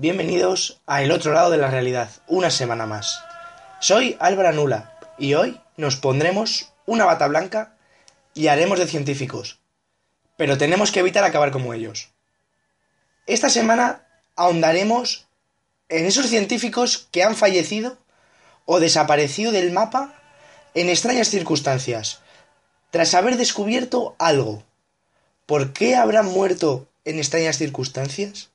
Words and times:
Bienvenidos 0.00 0.80
a 0.86 1.02
El 1.02 1.12
otro 1.12 1.34
lado 1.34 1.50
de 1.50 1.58
la 1.58 1.70
realidad, 1.70 2.08
una 2.26 2.50
semana 2.50 2.86
más. 2.86 3.22
Soy 3.80 4.16
Álvaro 4.18 4.50
Nula 4.50 4.98
y 5.18 5.34
hoy 5.34 5.60
nos 5.76 5.96
pondremos 5.96 6.72
una 6.86 7.04
bata 7.04 7.28
blanca 7.28 7.76
y 8.32 8.46
haremos 8.46 8.78
de 8.78 8.86
científicos. 8.86 9.58
Pero 10.38 10.56
tenemos 10.56 10.90
que 10.90 11.00
evitar 11.00 11.22
acabar 11.24 11.50
como 11.50 11.74
ellos. 11.74 12.08
Esta 13.26 13.50
semana 13.50 14.06
ahondaremos 14.36 15.26
en 15.90 16.06
esos 16.06 16.28
científicos 16.28 17.06
que 17.10 17.22
han 17.22 17.36
fallecido 17.36 17.98
o 18.64 18.80
desaparecido 18.80 19.52
del 19.52 19.70
mapa 19.70 20.14
en 20.72 20.88
extrañas 20.88 21.28
circunstancias, 21.28 22.20
tras 22.90 23.12
haber 23.12 23.36
descubierto 23.36 24.16
algo. 24.18 24.62
¿Por 25.44 25.74
qué 25.74 25.94
habrán 25.94 26.24
muerto 26.24 26.88
en 27.04 27.18
extrañas 27.18 27.58
circunstancias? 27.58 28.49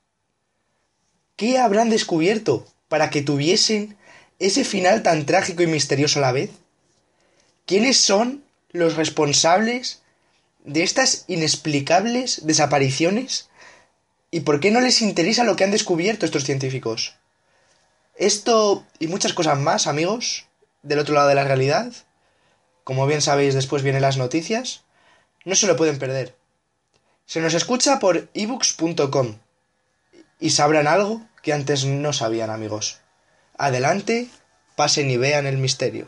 ¿Qué 1.36 1.58
habrán 1.58 1.90
descubierto 1.90 2.66
para 2.88 3.10
que 3.10 3.20
tuviesen 3.20 3.98
ese 4.38 4.64
final 4.64 5.02
tan 5.02 5.26
trágico 5.26 5.62
y 5.62 5.66
misterioso 5.66 6.18
a 6.18 6.22
la 6.22 6.32
vez? 6.32 6.50
¿Quiénes 7.66 7.98
son 7.98 8.42
los 8.72 8.96
responsables 8.96 10.00
de 10.64 10.82
estas 10.82 11.24
inexplicables 11.28 12.46
desapariciones? 12.46 13.50
¿Y 14.30 14.40
por 14.40 14.60
qué 14.60 14.70
no 14.70 14.80
les 14.80 15.02
interesa 15.02 15.44
lo 15.44 15.56
que 15.56 15.64
han 15.64 15.70
descubierto 15.70 16.24
estos 16.24 16.44
científicos? 16.44 17.16
Esto 18.16 18.86
y 18.98 19.08
muchas 19.08 19.34
cosas 19.34 19.58
más, 19.58 19.86
amigos, 19.86 20.46
del 20.82 21.00
otro 21.00 21.14
lado 21.14 21.28
de 21.28 21.34
la 21.34 21.44
realidad, 21.44 21.92
como 22.82 23.06
bien 23.06 23.20
sabéis 23.20 23.52
después 23.54 23.82
vienen 23.82 24.02
las 24.02 24.16
noticias, 24.16 24.84
no 25.44 25.54
se 25.54 25.66
lo 25.66 25.76
pueden 25.76 25.98
perder. 25.98 26.34
Se 27.26 27.40
nos 27.40 27.52
escucha 27.52 27.98
por 27.98 28.30
ebooks.com 28.32 29.36
y 30.40 30.50
sabrán 30.50 30.86
algo 30.86 31.22
que 31.42 31.52
antes 31.52 31.84
no 31.84 32.12
sabían 32.12 32.50
amigos. 32.50 33.00
Adelante, 33.56 34.28
pasen 34.74 35.10
y 35.10 35.16
vean 35.16 35.46
el 35.46 35.58
misterio. 35.58 36.06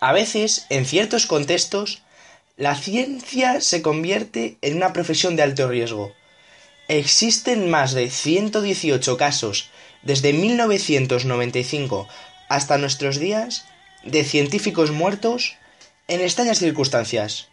A 0.00 0.12
veces, 0.12 0.64
en 0.70 0.86
ciertos 0.86 1.26
contextos, 1.26 2.02
la 2.56 2.74
ciencia 2.74 3.60
se 3.60 3.82
convierte 3.82 4.56
en 4.62 4.76
una 4.76 4.94
profesión 4.94 5.36
de 5.36 5.42
alto 5.42 5.68
riesgo. 5.68 6.12
Existen 6.88 7.68
más 7.68 7.92
de 7.92 8.08
118 8.10 9.18
casos 9.18 9.68
desde 10.02 10.32
1995 10.32 12.08
hasta 12.48 12.78
nuestros 12.78 13.18
días 13.18 13.66
de 14.02 14.24
científicos 14.24 14.90
muertos 14.90 15.56
en 16.08 16.22
extrañas 16.22 16.58
circunstancias 16.58 17.48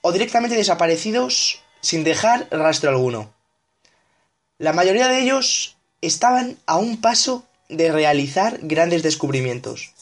o 0.00 0.10
directamente 0.10 0.56
desaparecidos 0.56 1.60
sin 1.82 2.02
dejar 2.02 2.48
rastro 2.50 2.88
alguno. 2.88 3.30
La 4.56 4.72
mayoría 4.72 5.08
de 5.08 5.20
ellos 5.20 5.76
estaban 6.00 6.56
a 6.64 6.78
un 6.78 7.00
paso 7.02 7.44
de 7.68 7.92
realizar 7.92 8.58
grandes 8.62 9.02
descubrimientos 9.02 9.92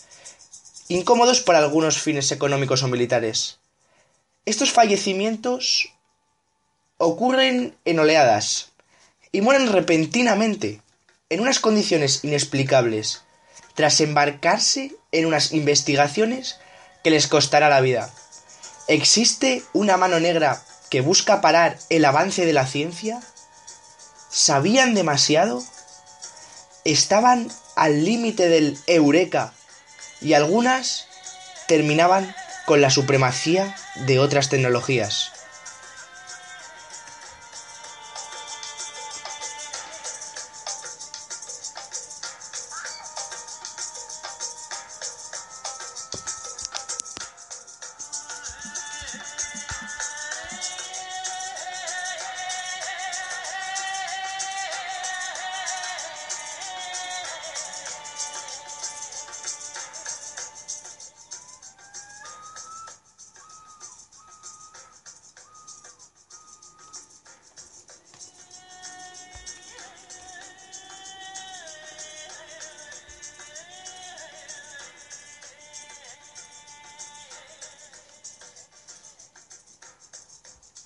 incómodos 0.89 1.41
por 1.41 1.55
algunos 1.55 1.99
fines 1.99 2.31
económicos 2.33 2.83
o 2.83 2.89
militares. 2.89 3.59
Estos 4.45 4.71
fallecimientos 4.71 5.93
ocurren 6.99 7.77
en 7.85 7.99
oleadas 7.99 8.71
y 9.33 9.41
mueren 9.41 9.73
repentinamente, 9.73 10.81
en 11.29 11.41
unas 11.41 11.59
condiciones 11.59 12.23
inexplicables, 12.23 13.23
tras 13.75 14.01
embarcarse 14.01 14.95
en 15.13 15.27
unas 15.27 15.53
investigaciones 15.53 16.59
que 17.03 17.11
les 17.11 17.27
costará 17.27 17.69
la 17.69 17.81
vida. 17.81 18.13
¿Existe 18.89 19.65
una 19.73 19.97
mano 19.97 20.21
negra 20.21 20.63
que 20.91 21.01
busca 21.01 21.41
parar 21.41 21.77
el 21.91 22.05
avance 22.05 22.47
de 22.47 22.53
la 22.53 22.67
ciencia? 22.67 23.21
¿Sabían 24.31 24.95
demasiado? 24.95 25.63
¿Estaban 26.85 27.51
al 27.75 28.05
límite 28.05 28.49
del 28.49 28.79
eureka 28.87 29.53
y 30.21 30.35
algunas 30.35 31.07
terminaban 31.67 32.35
con 32.65 32.81
la 32.81 32.91
supremacía 32.91 33.75
de 33.95 34.19
otras 34.19 34.49
tecnologías. 34.49 35.33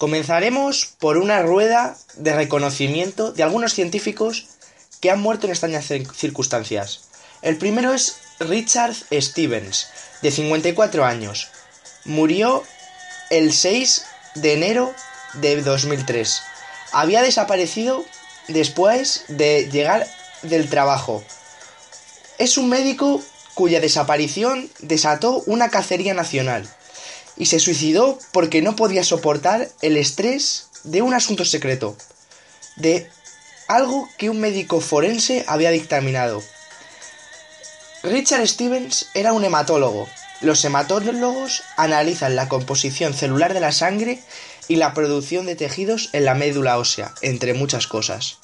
Comenzaremos 0.00 0.94
por 0.98 1.18
una 1.18 1.42
rueda 1.42 1.94
de 2.16 2.34
reconocimiento 2.34 3.32
de 3.32 3.42
algunos 3.42 3.74
científicos 3.74 4.46
que 4.98 5.10
han 5.10 5.20
muerto 5.20 5.46
en 5.46 5.50
extrañas 5.50 5.92
circunstancias. 6.16 7.02
El 7.42 7.58
primero 7.58 7.92
es 7.92 8.16
Richard 8.38 8.94
Stevens, 9.12 9.88
de 10.22 10.30
54 10.30 11.04
años. 11.04 11.48
Murió 12.06 12.62
el 13.28 13.52
6 13.52 14.06
de 14.36 14.54
enero 14.54 14.94
de 15.34 15.60
2003. 15.60 16.44
Había 16.92 17.20
desaparecido 17.20 18.02
después 18.48 19.26
de 19.28 19.68
llegar 19.70 20.06
del 20.40 20.70
trabajo. 20.70 21.22
Es 22.38 22.56
un 22.56 22.70
médico 22.70 23.22
cuya 23.52 23.80
desaparición 23.80 24.70
desató 24.78 25.42
una 25.44 25.68
cacería 25.68 26.14
nacional 26.14 26.66
y 27.36 27.46
se 27.46 27.60
suicidó 27.60 28.18
porque 28.32 28.62
no 28.62 28.76
podía 28.76 29.04
soportar 29.04 29.68
el 29.82 29.96
estrés 29.96 30.68
de 30.84 31.02
un 31.02 31.14
asunto 31.14 31.44
secreto, 31.44 31.96
de 32.76 33.08
algo 33.68 34.08
que 34.18 34.30
un 34.30 34.40
médico 34.40 34.80
forense 34.80 35.44
había 35.46 35.70
dictaminado. 35.70 36.42
Richard 38.02 38.46
Stevens 38.48 39.08
era 39.14 39.32
un 39.32 39.44
hematólogo. 39.44 40.08
Los 40.40 40.64
hematólogos 40.64 41.62
analizan 41.76 42.34
la 42.34 42.48
composición 42.48 43.12
celular 43.12 43.52
de 43.52 43.60
la 43.60 43.72
sangre 43.72 44.22
y 44.68 44.76
la 44.76 44.94
producción 44.94 45.46
de 45.46 45.54
tejidos 45.54 46.08
en 46.12 46.24
la 46.24 46.34
médula 46.34 46.78
ósea, 46.78 47.12
entre 47.20 47.52
muchas 47.52 47.86
cosas. 47.86 48.38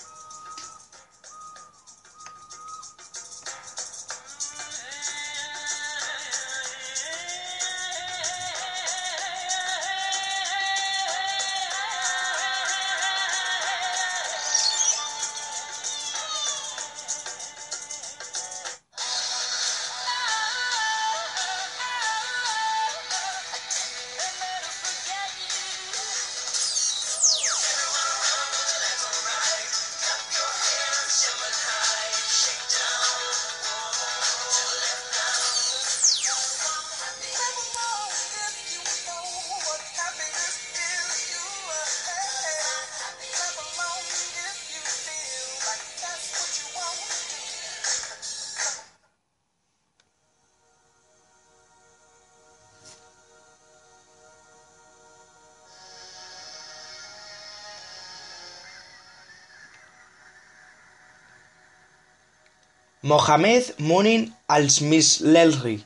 Mohamed 63.03 63.63
Munin 63.77 64.35
al-Smislelri 64.49 65.85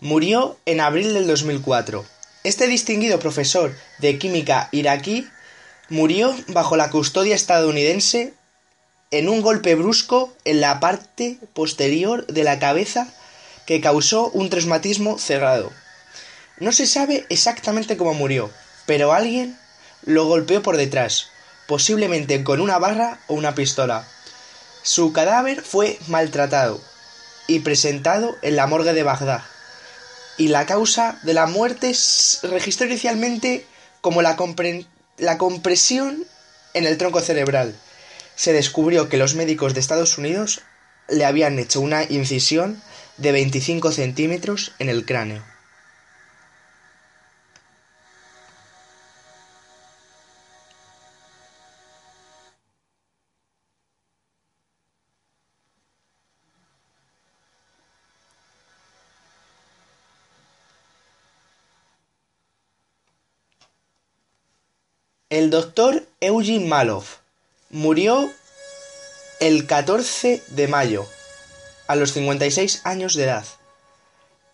murió 0.00 0.58
en 0.66 0.80
abril 0.80 1.14
del 1.14 1.26
2004. 1.26 2.04
Este 2.44 2.66
distinguido 2.66 3.18
profesor 3.18 3.74
de 3.98 4.18
química 4.18 4.68
iraquí 4.70 5.26
murió 5.88 6.36
bajo 6.48 6.76
la 6.76 6.90
custodia 6.90 7.34
estadounidense 7.34 8.34
en 9.10 9.30
un 9.30 9.40
golpe 9.40 9.74
brusco 9.74 10.34
en 10.44 10.60
la 10.60 10.80
parte 10.80 11.38
posterior 11.54 12.26
de 12.26 12.44
la 12.44 12.58
cabeza 12.58 13.08
que 13.66 13.80
causó 13.80 14.28
un 14.28 14.50
traumatismo 14.50 15.18
cerrado. 15.18 15.72
No 16.58 16.72
se 16.72 16.86
sabe 16.86 17.24
exactamente 17.30 17.96
cómo 17.96 18.12
murió, 18.12 18.50
pero 18.84 19.14
alguien 19.14 19.58
lo 20.02 20.26
golpeó 20.26 20.62
por 20.62 20.76
detrás, 20.76 21.28
posiblemente 21.66 22.44
con 22.44 22.60
una 22.60 22.78
barra 22.78 23.18
o 23.28 23.34
una 23.34 23.54
pistola. 23.54 24.06
Su 24.84 25.14
cadáver 25.14 25.62
fue 25.62 25.98
maltratado 26.08 26.78
y 27.46 27.60
presentado 27.60 28.36
en 28.42 28.54
la 28.54 28.66
morgue 28.66 28.92
de 28.92 29.02
Bagdad, 29.02 29.42
y 30.36 30.48
la 30.48 30.66
causa 30.66 31.18
de 31.22 31.32
la 31.32 31.46
muerte 31.46 31.94
se 31.94 32.46
registró 32.48 32.86
inicialmente 32.86 33.66
como 34.02 34.20
la, 34.20 34.36
la 35.16 35.38
compresión 35.38 36.26
en 36.74 36.84
el 36.84 36.98
tronco 36.98 37.22
cerebral. 37.22 37.74
Se 38.36 38.52
descubrió 38.52 39.08
que 39.08 39.16
los 39.16 39.34
médicos 39.34 39.72
de 39.72 39.80
Estados 39.80 40.18
Unidos 40.18 40.60
le 41.08 41.24
habían 41.24 41.58
hecho 41.58 41.80
una 41.80 42.04
incisión 42.04 42.82
de 43.16 43.32
25 43.32 43.90
centímetros 43.90 44.72
en 44.78 44.90
el 44.90 45.06
cráneo. 45.06 45.42
El 65.34 65.50
doctor 65.50 66.06
Eugene 66.20 66.66
Maloff 66.66 67.16
murió 67.68 68.30
el 69.40 69.66
14 69.66 70.40
de 70.46 70.68
mayo, 70.68 71.08
a 71.88 71.96
los 71.96 72.12
56 72.12 72.82
años 72.84 73.16
de 73.16 73.24
edad. 73.24 73.44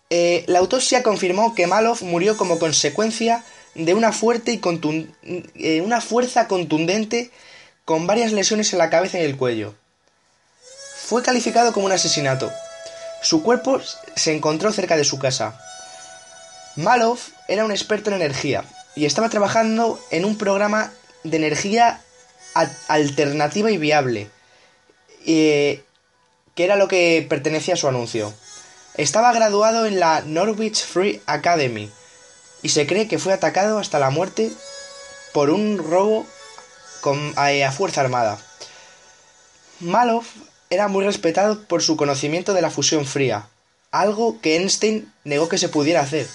Eh, 0.09 0.43
la 0.47 0.57
autopsia 0.57 1.03
confirmó 1.03 1.53
que 1.53 1.67
Maloff 1.67 2.01
murió 2.01 2.35
como 2.35 2.57
consecuencia 2.57 3.43
de 3.75 3.93
una, 3.93 4.11
fuerte 4.11 4.53
y 4.53 4.59
eh, 5.53 5.81
una 5.81 6.01
fuerza 6.01 6.47
contundente 6.47 7.29
con 7.85 8.07
varias 8.07 8.31
lesiones 8.31 8.73
en 8.73 8.79
la 8.79 8.89
cabeza 8.89 9.19
y 9.19 9.23
el 9.23 9.37
cuello. 9.37 9.75
Fue 10.95 11.21
calificado 11.21 11.73
como 11.73 11.85
un 11.85 11.91
asesinato. 11.91 12.51
Su 13.21 13.43
cuerpo 13.43 13.79
se 14.15 14.35
encontró 14.35 14.73
cerca 14.73 14.97
de 14.97 15.03
su 15.03 15.19
casa. 15.19 15.61
Maloff 16.75 17.33
era 17.47 17.65
un 17.65 17.71
experto 17.71 18.09
en 18.09 18.15
energía 18.15 18.65
y 18.95 19.05
estaba 19.05 19.29
trabajando 19.29 19.99
en 20.11 20.25
un 20.25 20.37
programa 20.37 20.91
de 21.23 21.37
energía 21.37 22.01
alternativa 22.87 23.71
y 23.71 23.77
viable, 23.77 24.29
que 25.23 25.83
era 26.55 26.75
lo 26.75 26.87
que 26.87 27.25
pertenecía 27.29 27.75
a 27.75 27.77
su 27.77 27.87
anuncio. 27.87 28.33
Estaba 28.95 29.31
graduado 29.33 29.85
en 29.85 29.99
la 29.99 30.21
Norwich 30.21 30.83
Free 30.83 31.21
Academy 31.25 31.89
y 32.61 32.69
se 32.69 32.85
cree 32.85 33.07
que 33.07 33.19
fue 33.19 33.33
atacado 33.33 33.79
hasta 33.79 33.99
la 33.99 34.09
muerte 34.09 34.51
por 35.33 35.49
un 35.49 35.77
robo 35.77 36.25
con, 36.99 37.33
a 37.37 37.71
fuerza 37.71 38.01
armada. 38.01 38.37
Maloff 39.79 40.27
era 40.69 40.87
muy 40.87 41.03
respetado 41.05 41.63
por 41.63 41.81
su 41.81 41.97
conocimiento 41.97 42.53
de 42.53 42.61
la 42.61 42.69
fusión 42.69 43.05
fría, 43.05 43.47
algo 43.91 44.39
que 44.41 44.57
Einstein 44.57 45.11
negó 45.23 45.49
que 45.49 45.57
se 45.57 45.69
pudiera 45.69 46.01
hacer. 46.01 46.27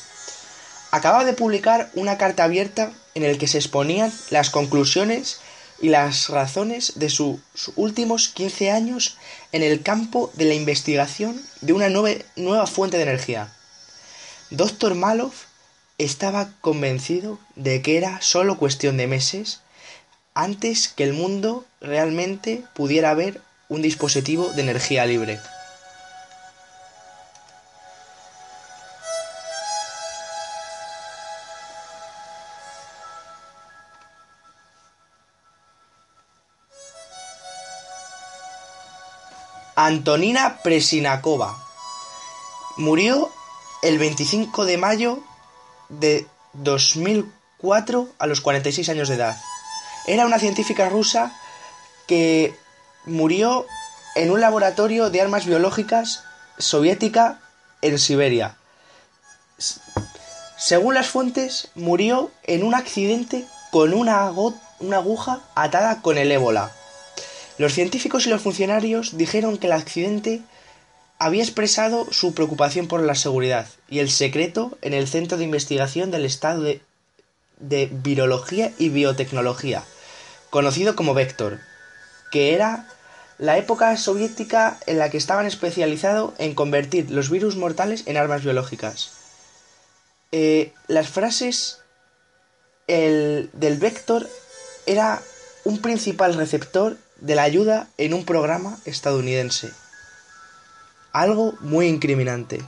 Acababa 0.97 1.27
de 1.27 1.35
publicar 1.35 1.91
una 1.93 2.17
carta 2.17 2.45
abierta 2.45 2.91
en 3.15 3.23
el 3.23 3.37
que 3.37 3.49
se 3.49 3.59
exponían 3.59 4.11
las 4.31 4.49
conclusiones 4.49 5.41
y 5.79 5.91
las 5.91 6.31
razones 6.31 6.95
de 6.97 7.11
sus 7.11 7.39
últimos 7.75 8.29
15 8.31 8.71
años 8.71 9.19
en 9.53 9.63
el 9.63 9.83
campo 9.83 10.33
de 10.37 10.47
la 10.47 10.55
investigación 10.55 11.39
de 11.61 11.75
una 11.75 11.91
nueva 11.91 12.67
fuente 12.67 12.97
de 12.97 13.03
energía. 13.03 13.53
Dr. 14.49 14.95
Maloff 14.95 15.45
estaba 15.99 16.49
convencido 16.63 17.39
de 17.57 17.83
que 17.83 17.99
era 17.99 18.23
solo 18.23 18.57
cuestión 18.57 18.97
de 18.97 19.07
meses 19.07 19.61
antes 20.33 20.89
que 20.89 21.05
el 21.05 21.13
mundo 21.13 21.67
realmente 21.83 22.65
pudiera 22.75 23.13
ver 23.13 23.43
un 23.69 23.83
dispositivo 23.83 24.51
de 24.55 24.63
energía 24.63 25.05
libre. 25.05 25.41
Antonina 39.87 40.59
Presinakova 40.65 41.57
murió 42.77 43.31
el 43.83 43.99
25 43.99 44.65
de 44.65 44.79
mayo 44.79 45.21
de 45.89 46.27
2004 46.55 48.09
a 48.19 48.27
los 48.27 48.41
46 48.41 48.89
años 48.89 49.09
de 49.09 49.15
edad. 49.15 49.37
Era 50.09 50.27
una 50.27 50.41
científica 50.41 50.89
rusa 50.89 51.33
que 52.09 52.53
murió 53.05 53.65
en 54.17 54.33
un 54.33 54.41
laboratorio 54.41 55.09
de 55.11 55.21
armas 55.21 55.47
biológicas 55.47 56.25
soviética 56.59 57.39
en 57.81 58.01
Siberia. 58.01 58.57
Según 60.59 60.95
las 60.95 61.07
fuentes, 61.07 61.69
murió 61.77 62.33
en 62.43 62.65
un 62.65 62.75
accidente 62.75 63.47
con 63.71 63.95
una, 63.95 64.33
una 64.81 64.97
aguja 64.97 65.43
atada 65.55 66.03
con 66.03 66.19
el 66.19 66.33
ébola. 66.33 66.73
Los 67.59 67.73
científicos 67.73 68.27
y 68.27 68.31
los 68.31 68.43
funcionarios 68.43 69.17
dijeron 69.17 69.57
que 69.57 69.67
el 69.67 69.73
accidente 69.73 70.43
había 71.19 71.43
expresado 71.43 72.07
su 72.13 72.35
preocupación 72.35 72.89
por 72.89 73.01
la 73.03 73.15
seguridad 73.15 73.67
y 73.89 74.01
el 74.01 74.11
secreto 74.11 74.77
en 74.83 74.93
el 74.93 75.09
Centro 75.09 75.39
de 75.39 75.45
Investigación 75.45 76.11
del 76.11 76.27
Estado 76.27 76.63
de, 76.63 76.81
Virología 77.91 78.73
y 78.77 78.91
Biotecnología, 78.91 79.83
conocido 80.51 80.95
como 80.95 81.15
Vector, 81.15 81.59
que 82.31 82.53
era 82.53 82.87
la 83.39 83.57
época 83.57 83.97
soviética 83.97 84.79
en 84.87 84.99
la 84.99 85.09
que 85.09 85.17
estaban 85.17 85.47
especializados 85.47 86.35
en 86.39 86.55
convertir 86.55 87.11
los 87.11 87.31
virus 87.31 87.57
mortales 87.57 88.03
en 88.07 88.19
armas 88.19 88.43
biológicas. 88.43 89.13
eh, 90.33 90.75
las 90.89 91.09
frases 91.09 91.81
el, 92.87 93.49
del 93.55 93.79
Vector 93.79 94.29
era 94.85 95.23
un 95.65 95.79
principal 95.81 96.35
receptor 96.35 96.99
de 97.21 97.35
la 97.35 97.43
ayuda 97.43 97.89
en 97.99 98.15
un 98.15 98.25
programa 98.25 98.79
estadounidense. 98.85 99.73
Algo 101.13 101.55
muy 101.61 101.87
incriminante. 101.87 102.61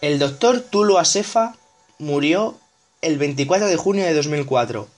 El 0.00 0.18
doctor 0.18 0.60
Tulu 0.60 0.98
Asefa 0.98 1.54
murió 1.98 2.56
el 3.02 3.18
24 3.18 3.68
de 3.68 3.76
junio 3.76 4.04
de 4.04 4.14
2004. 4.14 4.88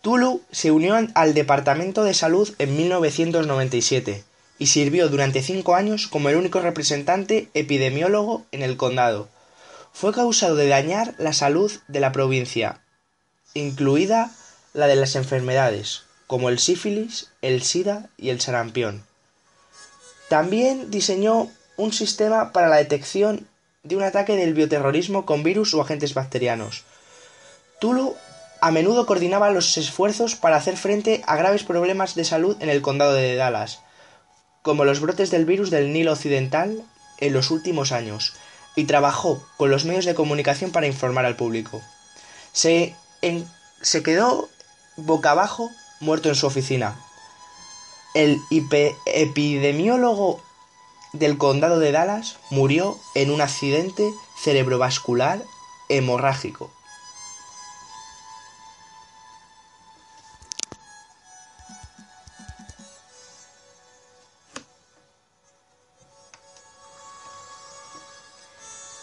Tulu 0.00 0.40
se 0.50 0.70
unió 0.70 0.96
al 1.14 1.34
Departamento 1.34 2.04
de 2.04 2.14
Salud 2.14 2.50
en 2.58 2.74
1997 2.74 4.29
y 4.60 4.66
sirvió 4.66 5.08
durante 5.08 5.42
cinco 5.42 5.74
años 5.74 6.06
como 6.06 6.28
el 6.28 6.36
único 6.36 6.60
representante 6.60 7.48
epidemiólogo 7.54 8.44
en 8.52 8.62
el 8.62 8.76
condado. 8.76 9.28
Fue 9.92 10.12
causado 10.12 10.54
de 10.54 10.68
dañar 10.68 11.14
la 11.16 11.32
salud 11.32 11.72
de 11.88 11.98
la 11.98 12.12
provincia, 12.12 12.82
incluida 13.54 14.30
la 14.74 14.86
de 14.86 14.96
las 14.96 15.16
enfermedades, 15.16 16.02
como 16.26 16.50
el 16.50 16.58
sífilis, 16.58 17.30
el 17.40 17.62
SIDA 17.62 18.10
y 18.18 18.28
el 18.28 18.40
sarampión. 18.42 19.02
También 20.28 20.90
diseñó 20.90 21.50
un 21.78 21.94
sistema 21.94 22.52
para 22.52 22.68
la 22.68 22.76
detección 22.76 23.48
de 23.82 23.96
un 23.96 24.02
ataque 24.02 24.36
del 24.36 24.52
bioterrorismo 24.52 25.24
con 25.24 25.42
virus 25.42 25.72
o 25.72 25.80
agentes 25.80 26.12
bacterianos. 26.12 26.84
Tulu 27.80 28.14
a 28.60 28.70
menudo 28.70 29.06
coordinaba 29.06 29.50
los 29.50 29.78
esfuerzos 29.78 30.34
para 30.34 30.56
hacer 30.56 30.76
frente 30.76 31.22
a 31.26 31.36
graves 31.36 31.64
problemas 31.64 32.14
de 32.14 32.26
salud 32.26 32.58
en 32.60 32.68
el 32.68 32.82
condado 32.82 33.14
de 33.14 33.36
Dallas, 33.36 33.80
como 34.62 34.84
los 34.84 35.00
brotes 35.00 35.30
del 35.30 35.44
virus 35.44 35.70
del 35.70 35.92
Nilo 35.92 36.12
Occidental 36.12 36.82
en 37.18 37.32
los 37.32 37.50
últimos 37.50 37.92
años, 37.92 38.34
y 38.76 38.84
trabajó 38.84 39.42
con 39.56 39.70
los 39.70 39.84
medios 39.84 40.04
de 40.04 40.14
comunicación 40.14 40.70
para 40.70 40.86
informar 40.86 41.24
al 41.24 41.36
público. 41.36 41.82
Se, 42.52 42.94
se 43.80 44.02
quedó 44.02 44.48
boca 44.96 45.32
abajo 45.32 45.70
muerto 46.00 46.28
en 46.28 46.34
su 46.34 46.46
oficina. 46.46 46.96
El 48.14 48.38
epidemiólogo 49.06 50.42
del 51.12 51.38
condado 51.38 51.78
de 51.78 51.92
Dallas 51.92 52.36
murió 52.50 52.98
en 53.14 53.30
un 53.30 53.40
accidente 53.40 54.10
cerebrovascular 54.42 55.42
hemorrágico. 55.88 56.70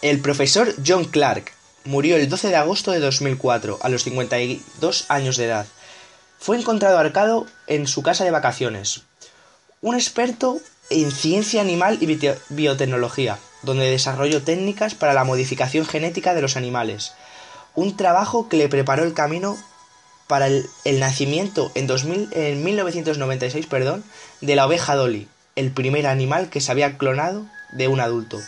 El 0.08 0.22
profesor 0.22 0.74
John 0.88 1.04
Clark 1.04 1.52
murió 1.84 2.16
el 2.16 2.30
12 2.30 2.48
de 2.48 2.56
agosto 2.56 2.92
de 2.92 3.02
2004 3.02 3.80
a 3.82 3.90
los 3.90 4.06
52 4.06 5.04
años 5.10 5.36
de 5.36 5.48
edad. 5.48 5.66
Fue 6.40 6.58
encontrado 6.58 6.98
arcado 6.98 7.46
en 7.68 7.88
su 7.88 8.04
casa 8.04 8.24
de 8.24 8.32
vacaciones. 8.32 9.02
Un 9.82 9.96
experto 9.96 10.62
en 10.90 11.12
ciencia 11.12 11.60
animal 11.60 11.98
y 12.00 12.18
biotecnología, 12.48 13.38
donde 13.64 13.92
desarrolló 13.92 14.42
técnicas 14.42 14.96
para 14.96 15.14
la 15.14 15.26
modificación 15.26 15.86
genética 15.86 16.34
de 16.34 16.42
los 16.42 16.56
animales, 16.56 17.12
un 17.76 17.98
trabajo 17.98 18.48
que 18.48 18.56
le 18.56 18.70
preparó 18.70 19.04
el 19.04 19.14
camino 19.14 19.58
para 20.28 20.48
el, 20.48 20.70
nacimiento 20.86 21.70
en, 21.76 21.86
2000, 21.86 22.30
en 22.32 22.64
1996 22.64 23.66
perdón, 23.66 24.06
de 24.40 24.56
la 24.56 24.68
oveja 24.68 24.96
Dolly, 24.96 25.28
el 25.58 25.72
primer 25.72 26.08
animal 26.08 26.50
que 26.50 26.62
se 26.62 26.72
había 26.72 26.98
clonado 26.98 27.46
de 27.74 27.90
un 27.90 28.00
adulto. 28.00 28.40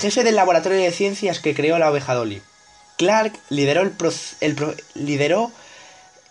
Jefe 0.00 0.22
del 0.22 0.36
laboratorio 0.36 0.78
de 0.78 0.92
ciencias 0.92 1.40
que 1.40 1.56
creó 1.56 1.76
la 1.78 1.90
oveja 1.90 2.14
Dolly, 2.14 2.40
Clark 2.98 3.36
lideró 3.48 3.82
el, 3.82 3.96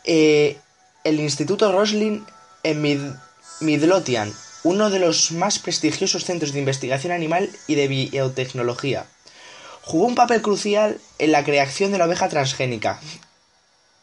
eh, 0.05 0.57
Instituto 1.03 1.74
Roslin 1.74 2.25
en 2.63 3.19
Midlothian, 3.59 4.33
uno 4.63 4.89
de 4.89 5.00
los 5.00 5.33
más 5.33 5.59
prestigiosos 5.59 6.24
centros 6.24 6.53
de 6.53 6.59
investigación 6.59 7.12
animal 7.12 7.50
y 7.67 7.75
de 7.75 7.89
biotecnología. 7.89 9.05
Jugó 9.81 10.05
un 10.05 10.15
papel 10.15 10.41
crucial 10.41 11.01
en 11.19 11.33
la 11.33 11.43
creación 11.43 11.91
de 11.91 11.97
la 11.97 12.05
oveja 12.05 12.29
transgénica, 12.29 13.01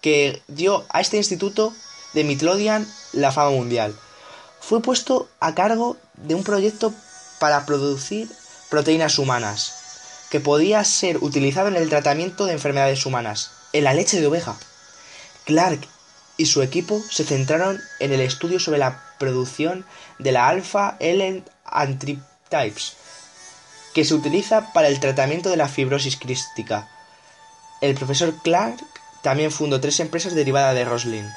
que 0.02 0.42
dio 0.47 0.85
a 0.90 1.00
este 1.00 1.16
instituto 1.16 1.73
de 2.12 2.25
Midlothian 2.25 2.87
la 3.14 3.33
fama 3.33 3.52
mundial. 3.52 3.94
Fue 4.61 4.83
puesto 4.83 5.26
a 5.40 5.54
cargo 5.54 5.97
de 6.18 6.35
un 6.35 6.44
proyecto 6.44 6.92
para 7.38 7.64
producir 7.64 8.28
proteínas 8.75 9.21
humanas, 9.21 10.26
que 10.31 10.40
podía 10.40 10.83
ser 10.83 11.19
utilizado 11.19 11.69
en 11.69 11.76
el 11.76 11.88
tratamiento 11.88 12.45
de 12.45 12.54
enfermedades 12.54 13.07
humanas, 13.07 13.52
en 13.73 13.85
la 13.85 13.95
leche 13.95 14.21
de 14.21 14.26
oveja. 14.26 14.57
Clark 15.45 15.87
y 16.37 16.47
su 16.47 16.61
equipo 16.61 17.00
se 17.09 17.23
centraron 17.23 17.81
en 18.00 18.12
el 18.12 18.21
estudio 18.21 18.59
sobre 18.59 18.78
la 18.78 19.00
producción 19.21 19.87
de 20.19 20.33
la 20.33 20.49
alfa-L 20.49 21.45
antitrypse, 21.64 22.95
que 23.95 24.04
se 24.04 24.14
utiliza 24.14 24.73
para 24.73 24.88
el 24.88 24.99
tratamiento 24.99 25.50
de 25.50 25.57
la 25.57 25.69
fibrosis 25.69 26.16
crística. 26.16 26.88
El 27.81 27.95
profesor 27.95 28.35
Clark 28.43 28.78
también 29.23 29.52
fundó 29.52 29.81
tres 29.81 30.00
empresas 30.00 30.35
derivadas 30.35 30.75
de 30.75 30.85
Roslin: 30.85 31.31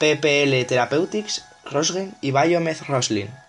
PPL 0.00 0.66
Therapeutics, 0.66 1.44
Rosgen 1.66 2.14
y 2.22 2.30
Biomed 2.30 2.78
Roslin. 2.88 3.41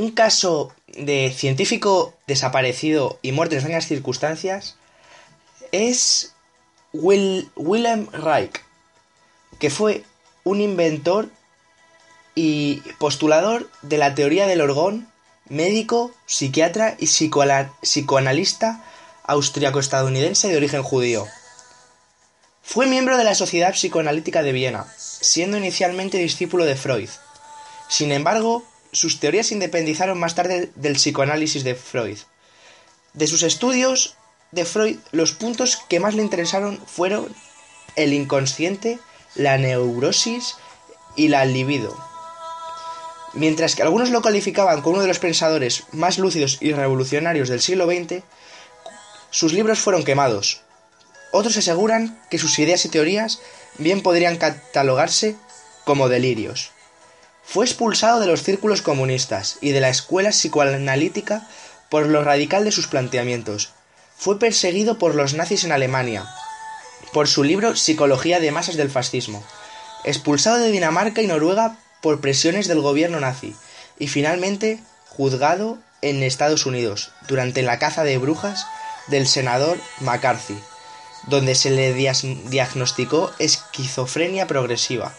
Un 0.00 0.12
caso 0.12 0.72
de 0.86 1.30
científico 1.30 2.14
desaparecido 2.26 3.18
y 3.20 3.32
muerto 3.32 3.52
en 3.52 3.58
extrañas 3.58 3.86
circunstancias 3.86 4.76
es 5.72 6.32
Wilhelm 6.94 8.10
Reich, 8.10 8.62
que 9.58 9.68
fue 9.68 10.02
un 10.42 10.62
inventor 10.62 11.28
y 12.34 12.76
postulador 12.98 13.68
de 13.82 13.98
la 13.98 14.14
teoría 14.14 14.46
del 14.46 14.62
orgón, 14.62 15.06
médico, 15.50 16.12
psiquiatra 16.24 16.96
y 16.98 17.06
psicoanalista 17.06 18.82
austriaco-estadounidense 19.24 20.48
de 20.48 20.56
origen 20.56 20.82
judío. 20.82 21.26
Fue 22.62 22.86
miembro 22.86 23.18
de 23.18 23.24
la 23.24 23.34
Sociedad 23.34 23.74
Psicoanalítica 23.74 24.42
de 24.42 24.52
Viena, 24.52 24.86
siendo 24.96 25.58
inicialmente 25.58 26.16
discípulo 26.16 26.64
de 26.64 26.76
Freud. 26.76 27.10
Sin 27.90 28.12
embargo, 28.12 28.64
sus 28.92 29.20
teorías 29.20 29.48
se 29.48 29.54
independizaron 29.54 30.18
más 30.18 30.34
tarde 30.34 30.70
del 30.74 30.94
psicoanálisis 30.94 31.64
de 31.64 31.74
Freud. 31.74 32.18
De 33.14 33.26
sus 33.26 33.42
estudios 33.42 34.16
de 34.52 34.64
Freud, 34.64 34.98
los 35.12 35.32
puntos 35.32 35.78
que 35.88 36.00
más 36.00 36.14
le 36.14 36.22
interesaron 36.22 36.80
fueron 36.86 37.28
el 37.96 38.12
inconsciente, 38.12 38.98
la 39.34 39.58
neurosis 39.58 40.56
y 41.16 41.28
la 41.28 41.44
libido. 41.44 41.96
Mientras 43.32 43.76
que 43.76 43.82
algunos 43.82 44.10
lo 44.10 44.22
calificaban 44.22 44.82
como 44.82 44.94
uno 44.94 45.02
de 45.02 45.08
los 45.08 45.20
pensadores 45.20 45.84
más 45.92 46.18
lúcidos 46.18 46.58
y 46.60 46.72
revolucionarios 46.72 47.48
del 47.48 47.60
siglo 47.60 47.86
XX, 47.86 48.24
sus 49.30 49.52
libros 49.52 49.78
fueron 49.78 50.04
quemados. 50.04 50.62
Otros 51.30 51.56
aseguran 51.56 52.20
que 52.28 52.38
sus 52.38 52.58
ideas 52.58 52.84
y 52.84 52.88
teorías 52.88 53.40
bien 53.78 54.02
podrían 54.02 54.36
catalogarse 54.36 55.36
como 55.84 56.08
delirios. 56.08 56.72
Fue 57.52 57.64
expulsado 57.64 58.20
de 58.20 58.28
los 58.28 58.44
círculos 58.44 58.80
comunistas 58.80 59.58
y 59.60 59.72
de 59.72 59.80
la 59.80 59.88
escuela 59.88 60.30
psicoanalítica 60.30 61.48
por 61.88 62.06
lo 62.06 62.22
radical 62.22 62.64
de 62.64 62.70
sus 62.70 62.86
planteamientos. 62.86 63.70
Fue 64.16 64.38
perseguido 64.38 64.98
por 64.98 65.16
los 65.16 65.34
nazis 65.34 65.64
en 65.64 65.72
Alemania, 65.72 66.32
por 67.12 67.26
su 67.26 67.42
libro 67.42 67.74
Psicología 67.74 68.38
de 68.38 68.52
masas 68.52 68.76
del 68.76 68.88
fascismo, 68.88 69.42
expulsado 70.04 70.58
de 70.58 70.70
Dinamarca 70.70 71.22
y 71.22 71.26
Noruega 71.26 71.76
por 72.00 72.20
presiones 72.20 72.68
del 72.68 72.82
gobierno 72.82 73.18
nazi, 73.18 73.56
y 73.98 74.06
finalmente 74.06 74.78
juzgado 75.08 75.78
en 76.02 76.22
Estados 76.22 76.66
Unidos 76.66 77.10
durante 77.26 77.62
la 77.62 77.80
caza 77.80 78.04
de 78.04 78.16
brujas 78.18 78.64
del 79.08 79.26
senador 79.26 79.76
McCarthy, 79.98 80.60
donde 81.26 81.56
se 81.56 81.70
le 81.70 81.94
diagnosticó 81.94 83.32
esquizofrenia 83.40 84.46
progresiva, 84.46 85.12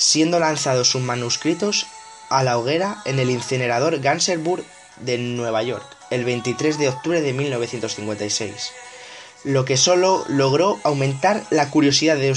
siendo 0.00 0.40
lanzados 0.40 0.88
sus 0.88 1.02
manuscritos 1.02 1.86
a 2.30 2.42
la 2.42 2.56
hoguera 2.56 3.02
en 3.04 3.18
el 3.18 3.28
incinerador 3.28 4.00
Gansersburg 4.00 4.64
de 5.02 5.18
Nueva 5.18 5.62
York 5.62 5.84
el 6.08 6.24
23 6.24 6.78
de 6.78 6.88
octubre 6.88 7.20
de 7.20 7.34
1956, 7.34 8.72
lo 9.44 9.66
que 9.66 9.76
solo 9.76 10.24
logró 10.28 10.80
aumentar 10.84 11.44
la 11.50 11.68
curiosidad 11.68 12.16
de 12.16 12.34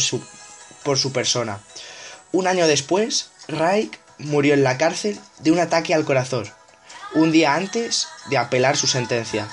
por 0.84 1.00
su 1.00 1.14
persona. 1.14 1.62
Un 2.34 2.48
año 2.48 2.68
después, 2.68 3.32
Reich 3.48 3.98
murió 4.18 4.54
en 4.56 4.64
la 4.64 4.78
cárcel 4.78 5.18
de 5.40 5.52
un 5.52 5.60
ataque 5.60 5.94
al 5.94 6.04
corazón, 6.04 6.52
un 7.16 7.32
día 7.32 7.56
antes 7.56 8.10
de 8.30 8.38
apelar 8.38 8.76
su 8.76 8.88
sentencia. 8.88 9.48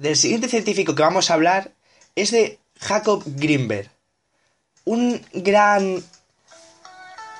Del 0.00 0.16
siguiente 0.16 0.48
científico 0.48 0.94
que 0.94 1.02
vamos 1.02 1.30
a 1.30 1.34
hablar 1.34 1.72
es 2.16 2.30
de 2.30 2.58
Jacob 2.80 3.22
Greenberg, 3.26 3.90
un 4.86 5.20
gran, 5.34 6.02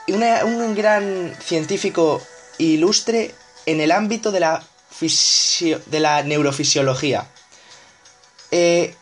un 0.06 0.74
gran 0.74 1.34
científico 1.42 2.20
ilustre 2.58 3.34
en 3.64 3.80
el 3.80 3.90
ámbito 3.90 4.30
de 4.30 4.40
la, 4.40 4.62
de 5.00 6.00
la 6.00 6.22
neurofisiología. 6.22 7.26
Eh, 8.50 8.94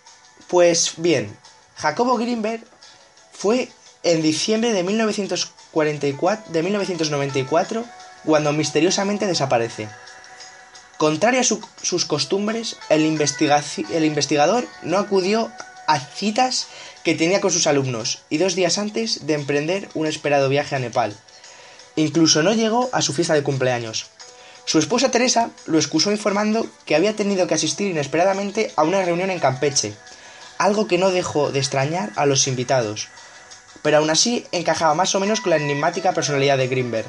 pues 0.46 0.92
bien, 0.98 1.36
Jacobo 1.74 2.16
Greenberg 2.16 2.62
fue 3.32 3.70
en 4.04 4.22
diciembre 4.22 4.72
de, 4.72 4.84
1944, 4.84 6.52
de 6.52 6.62
1994 6.62 7.84
cuando 8.24 8.52
misteriosamente 8.52 9.26
desaparece. 9.26 9.88
Contrario 10.98 11.40
a 11.40 11.44
sus 11.44 12.04
costumbres, 12.04 12.76
el, 12.88 13.02
el 13.02 14.04
investigador 14.04 14.66
no 14.82 14.98
acudió 14.98 15.52
a 15.86 16.00
citas 16.00 16.66
que 17.04 17.14
tenía 17.14 17.40
con 17.40 17.52
sus 17.52 17.68
alumnos 17.68 18.22
y 18.28 18.38
dos 18.38 18.56
días 18.56 18.78
antes 18.78 19.26
de 19.26 19.34
emprender 19.34 19.88
un 19.94 20.08
esperado 20.08 20.48
viaje 20.48 20.74
a 20.74 20.80
Nepal. 20.80 21.16
Incluso 21.94 22.42
no 22.42 22.52
llegó 22.52 22.90
a 22.92 23.00
su 23.00 23.12
fiesta 23.12 23.34
de 23.34 23.44
cumpleaños. 23.44 24.06
Su 24.64 24.80
esposa 24.80 25.10
Teresa 25.10 25.50
lo 25.66 25.78
excusó 25.78 26.10
informando 26.10 26.66
que 26.84 26.96
había 26.96 27.14
tenido 27.14 27.46
que 27.46 27.54
asistir 27.54 27.88
inesperadamente 27.88 28.72
a 28.74 28.82
una 28.82 29.00
reunión 29.02 29.30
en 29.30 29.38
Campeche, 29.38 29.94
algo 30.58 30.88
que 30.88 30.98
no 30.98 31.10
dejó 31.10 31.52
de 31.52 31.60
extrañar 31.60 32.12
a 32.16 32.26
los 32.26 32.48
invitados, 32.48 33.08
pero 33.82 33.98
aún 33.98 34.10
así 34.10 34.44
encajaba 34.52 34.94
más 34.94 35.14
o 35.14 35.20
menos 35.20 35.40
con 35.40 35.50
la 35.50 35.56
enigmática 35.56 36.12
personalidad 36.12 36.58
de 36.58 36.68
Greenberg. 36.68 37.06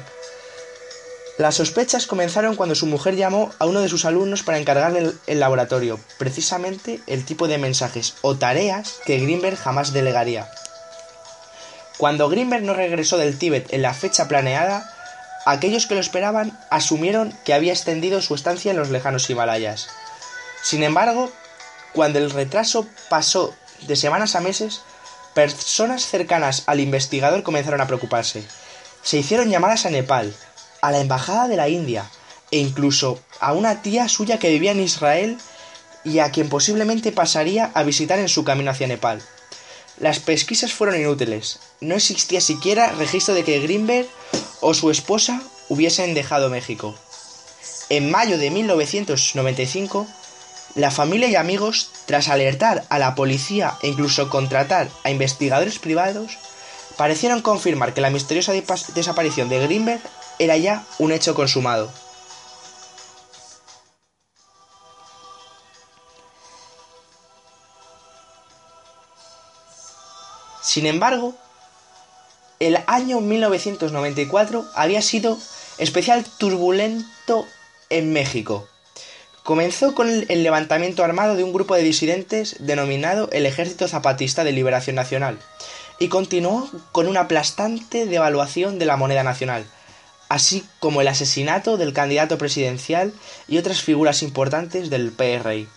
Las 1.40 1.54
sospechas 1.54 2.06
comenzaron 2.06 2.54
cuando 2.54 2.74
su 2.74 2.84
mujer 2.84 3.16
llamó 3.16 3.50
a 3.58 3.64
uno 3.64 3.80
de 3.80 3.88
sus 3.88 4.04
alumnos 4.04 4.42
para 4.42 4.58
encargarle 4.58 5.12
el, 5.26 5.40
laboratorio, 5.40 5.98
precisamente 6.18 7.00
el 7.06 7.24
tipo 7.24 7.48
de 7.48 7.56
mensajes 7.56 8.12
o 8.20 8.36
tareas 8.36 8.96
que 9.06 9.18
Greenberg 9.18 9.56
jamás 9.56 9.94
delegaría. 9.94 10.50
Cuando 11.96 12.28
Greenberg 12.28 12.62
no 12.62 12.74
regresó 12.74 13.16
del 13.16 13.38
Tíbet 13.38 13.72
en 13.72 13.80
la 13.80 13.94
fecha 13.94 14.28
planeada, 14.28 14.86
aquellos 15.46 15.86
que 15.86 15.94
lo 15.94 16.02
esperaban 16.02 16.60
asumieron 16.68 17.32
que 17.46 17.54
había 17.54 17.72
extendido 17.72 18.20
su 18.20 18.34
estancia 18.34 18.72
en 18.72 18.76
los 18.76 18.90
lejanos 18.90 19.30
Himalayas. 19.30 19.88
Sin 20.62 20.82
embargo, 20.82 21.32
cuando 21.94 22.18
el 22.18 22.30
retraso 22.30 22.86
pasó 23.08 23.54
de 23.86 23.96
semanas 23.96 24.36
a 24.36 24.42
meses, 24.42 24.82
personas 25.32 26.04
cercanas 26.04 26.64
al 26.66 26.80
investigador 26.80 27.42
comenzaron 27.42 27.80
a 27.80 27.86
preocuparse. 27.86 28.44
Se 29.02 29.16
hicieron 29.16 29.48
llamadas 29.48 29.86
a 29.86 29.90
Nepal, 29.90 30.34
a 30.80 30.90
la 30.90 31.00
embajada 31.00 31.48
de 31.48 31.56
la 31.56 31.68
India 31.68 32.10
e 32.50 32.58
incluso 32.58 33.20
a 33.40 33.52
una 33.52 33.82
tía 33.82 34.08
suya 34.08 34.38
que 34.38 34.50
vivía 34.50 34.72
en 34.72 34.80
Israel 34.80 35.38
y 36.04 36.18
a 36.18 36.30
quien 36.30 36.48
posiblemente 36.48 37.12
pasaría 37.12 37.70
a 37.74 37.82
visitar 37.82 38.18
en 38.18 38.28
su 38.28 38.44
camino 38.44 38.70
hacia 38.70 38.86
Nepal. 38.86 39.22
Las 39.98 40.18
pesquisas 40.18 40.72
fueron 40.72 40.98
inútiles. 40.98 41.60
No 41.80 41.94
existía 41.94 42.40
siquiera 42.40 42.92
registro 42.92 43.34
de 43.34 43.44
que 43.44 43.60
Greenberg 43.60 44.08
o 44.60 44.72
su 44.74 44.90
esposa 44.90 45.42
hubiesen 45.68 46.14
dejado 46.14 46.48
México. 46.48 46.94
En 47.90 48.10
mayo 48.10 48.38
de 48.38 48.50
1995, 48.50 50.06
la 50.74 50.90
familia 50.90 51.28
y 51.28 51.36
amigos, 51.36 51.90
tras 52.06 52.28
alertar 52.28 52.84
a 52.88 52.98
la 52.98 53.14
policía 53.14 53.74
e 53.82 53.88
incluso 53.88 54.30
contratar 54.30 54.88
a 55.04 55.10
investigadores 55.10 55.78
privados, 55.78 56.38
parecieron 56.96 57.42
confirmar 57.42 57.92
que 57.92 58.00
la 58.00 58.10
misteriosa 58.10 58.52
desaparición 58.94 59.48
de 59.48 59.60
Greenberg 59.60 60.00
era 60.40 60.56
ya 60.56 60.84
un 60.98 61.12
hecho 61.12 61.34
consumado. 61.34 61.92
Sin 70.62 70.86
embargo, 70.86 71.34
el 72.58 72.78
año 72.86 73.20
1994 73.20 74.64
había 74.74 75.02
sido 75.02 75.36
especial 75.78 76.24
turbulento 76.38 77.46
en 77.90 78.12
México. 78.12 78.66
Comenzó 79.42 79.94
con 79.94 80.08
el 80.08 80.42
levantamiento 80.42 81.04
armado 81.04 81.34
de 81.34 81.44
un 81.44 81.52
grupo 81.52 81.74
de 81.74 81.82
disidentes 81.82 82.56
denominado 82.60 83.28
el 83.32 83.46
Ejército 83.46 83.88
Zapatista 83.88 84.44
de 84.44 84.52
Liberación 84.52 84.96
Nacional 84.96 85.38
y 85.98 86.08
continuó 86.08 86.70
con 86.92 87.08
una 87.08 87.20
aplastante 87.20 88.06
devaluación 88.06 88.78
de 88.78 88.86
la 88.86 88.96
moneda 88.96 89.22
nacional, 89.22 89.66
así 90.30 90.64
como 90.78 91.00
el 91.00 91.08
asesinato 91.08 91.76
del 91.76 91.92
candidato 91.92 92.38
presidencial 92.38 93.12
y 93.48 93.58
otras 93.58 93.82
figuras 93.82 94.22
importantes 94.22 94.88
del 94.88 95.10
PRI. 95.10 95.68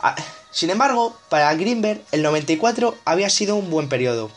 Ah, 0.00 0.16
sin 0.50 0.70
embargo, 0.70 1.16
para 1.28 1.54
Greenberg 1.54 2.02
el 2.10 2.22
94 2.22 2.96
había 3.04 3.30
sido 3.30 3.54
un 3.54 3.70
buen 3.70 3.88
periodo. 3.88 4.30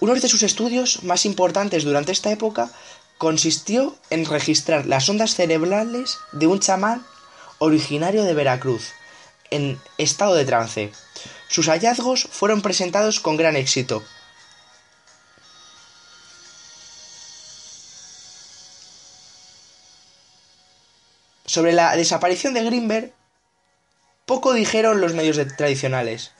Uno 0.00 0.14
de 0.14 0.28
sus 0.28 0.42
estudios 0.42 1.02
más 1.04 1.24
importantes 1.24 1.84
durante 1.84 2.12
esta 2.12 2.30
época 2.30 2.70
consistió 3.16 3.96
en 4.10 4.26
registrar 4.26 4.84
las 4.86 5.08
ondas 5.08 5.34
cerebrales 5.34 6.18
de 6.32 6.46
un 6.46 6.60
chamán 6.60 7.04
originario 7.58 8.24
de 8.24 8.34
Veracruz, 8.34 8.92
en 9.50 9.80
estado 9.96 10.34
de 10.34 10.44
trance. 10.44 10.92
Sus 11.48 11.68
hallazgos 11.68 12.28
fueron 12.30 12.60
presentados 12.60 13.20
con 13.20 13.38
gran 13.38 13.56
éxito, 13.56 14.02
Sobre 21.50 21.72
la 21.72 21.96
desaparición 21.96 22.54
de 22.54 22.62
Greenberg, 22.62 23.12
poco 24.24 24.52
dijeron 24.52 25.00
los 25.00 25.14
medios 25.14 25.36
tradicionales. 25.56 26.30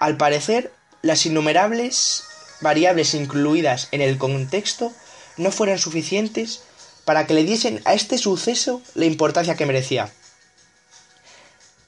Al 0.00 0.16
parecer, 0.16 0.72
las 1.00 1.24
innumerables 1.26 2.24
variables 2.60 3.14
incluidas 3.14 3.86
en 3.92 4.00
el 4.00 4.18
contexto 4.18 4.92
no 5.36 5.52
fueron 5.52 5.78
suficientes 5.78 6.64
para 7.04 7.24
que 7.24 7.34
le 7.34 7.44
diesen 7.44 7.82
a 7.84 7.94
este 7.94 8.18
suceso 8.18 8.82
la 8.96 9.04
importancia 9.04 9.54
que 9.54 9.64
merecía. 9.64 10.10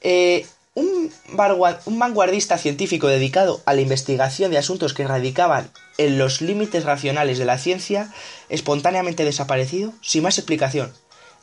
Eh, 0.01 0.47
un, 0.75 1.13
vanguardista 1.27 2.57
científico 2.57 3.09
dedicado 3.09 3.63
a 3.67 3.75
la 3.75 3.81
investigación 3.81 4.53
de 4.53 4.59
asuntos 4.59 4.95
que 4.95 5.09
radicaban 5.09 5.73
en 5.99 6.19
los 6.19 6.41
límites 6.41 6.85
racionales 6.85 7.37
de 7.39 7.47
la 7.47 7.59
ciencia, 7.59 8.15
espontáneamente 8.49 9.25
desaparecido, 9.25 9.93
sin 10.03 10.23
más 10.23 10.39
explicación. 10.39 10.95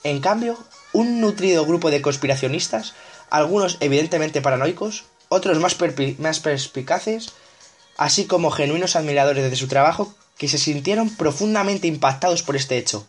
En 0.06 0.22
cambio, 0.22 0.58
un 0.94 1.22
nutrido 1.22 1.66
grupo 1.66 1.92
de 1.92 2.02
conspiracionistas, 2.02 2.94
algunos 3.30 3.78
evidentemente 3.80 4.42
paranoicos, 4.42 5.06
otros 5.30 5.60
más, 5.60 5.76
más 6.20 6.40
perspicaces, 6.40 7.34
así 7.98 8.26
como 8.26 8.52
genuinos 8.52 8.96
admiradores 8.96 9.50
de 9.50 9.56
su 9.56 9.68
trabajo, 9.68 10.14
que 10.38 10.48
se 10.48 10.58
sintieron 10.58 11.10
profundamente 11.10 11.88
impactados 11.88 12.44
por 12.44 12.56
este 12.56 12.78
hecho, 12.78 13.06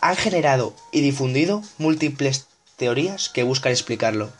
han 0.00 0.16
generado 0.16 0.74
y 0.92 1.02
difundido 1.02 1.62
múltiples 1.78 2.46
teorías 2.76 3.28
que 3.28 3.42
buscan 3.42 3.72
explicarlo. 3.72 4.30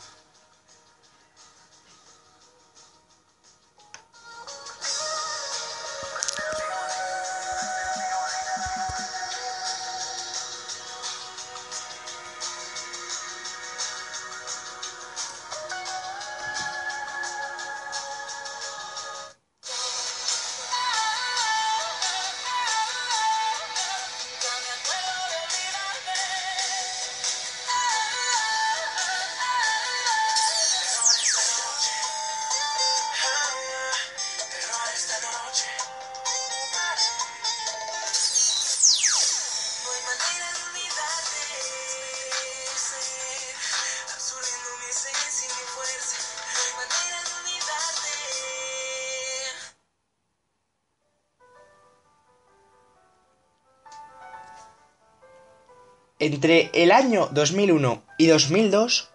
Entre 56.21 56.69
el 56.73 56.91
año 56.91 57.29
2001 57.31 58.03
y 58.19 58.27
2002 58.27 59.09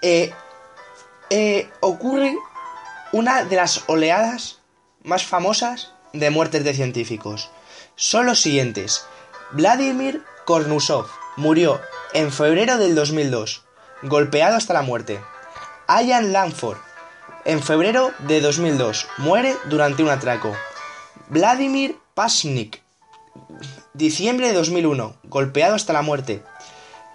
eh, 0.00 0.32
eh, 1.28 1.68
ocurre 1.80 2.36
una 3.12 3.42
de 3.44 3.56
las 3.56 3.82
oleadas 3.88 4.60
más 5.02 5.24
famosas 5.24 5.92
de 6.12 6.30
muertes 6.30 6.62
de 6.62 6.72
científicos. 6.72 7.50
Son 7.96 8.26
los 8.26 8.40
siguientes. 8.40 9.04
Vladimir 9.50 10.22
Kornusov 10.44 11.06
murió 11.36 11.80
en 12.14 12.30
febrero 12.30 12.78
del 12.78 12.94
2002, 12.94 13.64
golpeado 14.02 14.56
hasta 14.56 14.72
la 14.72 14.82
muerte. 14.82 15.20
Ian 15.88 16.32
Langford, 16.32 16.78
en 17.44 17.60
febrero 17.60 18.12
de 18.20 18.40
2002, 18.40 19.08
muere 19.18 19.56
durante 19.64 20.04
un 20.04 20.10
atraco. 20.10 20.54
Vladimir 21.28 21.98
Pasnik, 22.14 22.80
Diciembre 23.96 24.48
de 24.48 24.52
2001, 24.52 25.16
golpeado 25.24 25.74
hasta 25.74 25.94
la 25.94 26.02
muerte. 26.02 26.42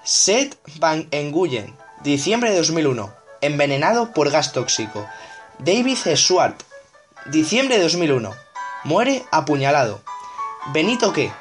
Seth 0.04 0.58
Van 0.80 1.08
Enguyen, 1.12 1.78
diciembre 2.02 2.50
de 2.50 2.58
2001, 2.58 3.13
envenenado 3.41 4.13
por 4.13 4.32
gas 4.32 4.52
tóxico. 4.52 5.06
David 5.60 5.96
Swart, 6.15 6.60
diciembre 7.28 7.78
de 7.78 7.84
2001, 7.84 8.32
muere 8.84 9.24
apuñalado. 9.30 10.02
Benito 10.74 11.13
Qué, 11.13 11.32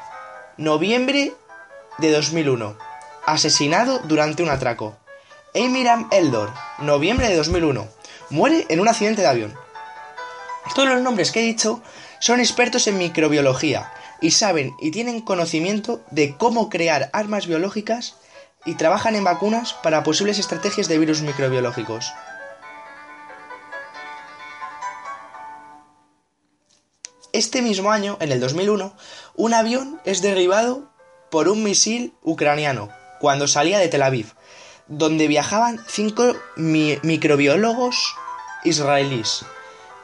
noviembre 0.58 1.32
de 1.96 2.12
2001, 2.12 2.76
asesinado 3.24 4.00
durante 4.00 4.42
un 4.42 4.50
atraco. 4.50 4.94
Amiram 5.54 6.06
Eldor, 6.10 6.52
noviembre 6.80 7.30
de 7.30 7.36
2001, 7.36 7.88
muere 8.28 8.66
en 8.68 8.78
un 8.78 8.88
accidente 8.88 9.22
de 9.22 9.28
avión. 9.28 9.54
Todos 10.74 10.90
los 10.90 11.00
nombres 11.00 11.32
que 11.32 11.40
he 11.40 11.44
dicho 11.44 11.80
son 12.18 12.40
expertos 12.40 12.86
en 12.88 12.98
microbiología 12.98 13.90
y 14.20 14.32
saben 14.32 14.74
y 14.80 14.90
tienen 14.90 15.20
conocimiento 15.20 16.02
de 16.10 16.36
cómo 16.36 16.68
crear 16.68 17.10
armas 17.12 17.46
biológicas 17.46 18.16
y 18.64 18.74
trabajan 18.74 19.16
en 19.16 19.24
vacunas 19.24 19.72
para 19.72 20.02
posibles 20.02 20.38
estrategias 20.38 20.88
de 20.88 20.98
virus 20.98 21.22
microbiológicos. 21.22 22.12
Este 27.32 27.62
mismo 27.62 27.92
año, 27.92 28.18
en 28.20 28.32
el 28.32 28.40
2001, 28.40 28.92
un 29.36 29.54
avión 29.54 30.00
es 30.04 30.20
derribado 30.20 30.90
por 31.30 31.48
un 31.48 31.62
misil 31.62 32.12
ucraniano 32.22 32.90
cuando 33.20 33.46
salía 33.46 33.78
de 33.78 33.88
Tel 33.88 34.02
Aviv, 34.02 34.34
donde 34.88 35.28
viajaban 35.28 35.80
cinco 35.86 36.34
microbiólogos 36.56 38.16
israelíes. 38.64 39.44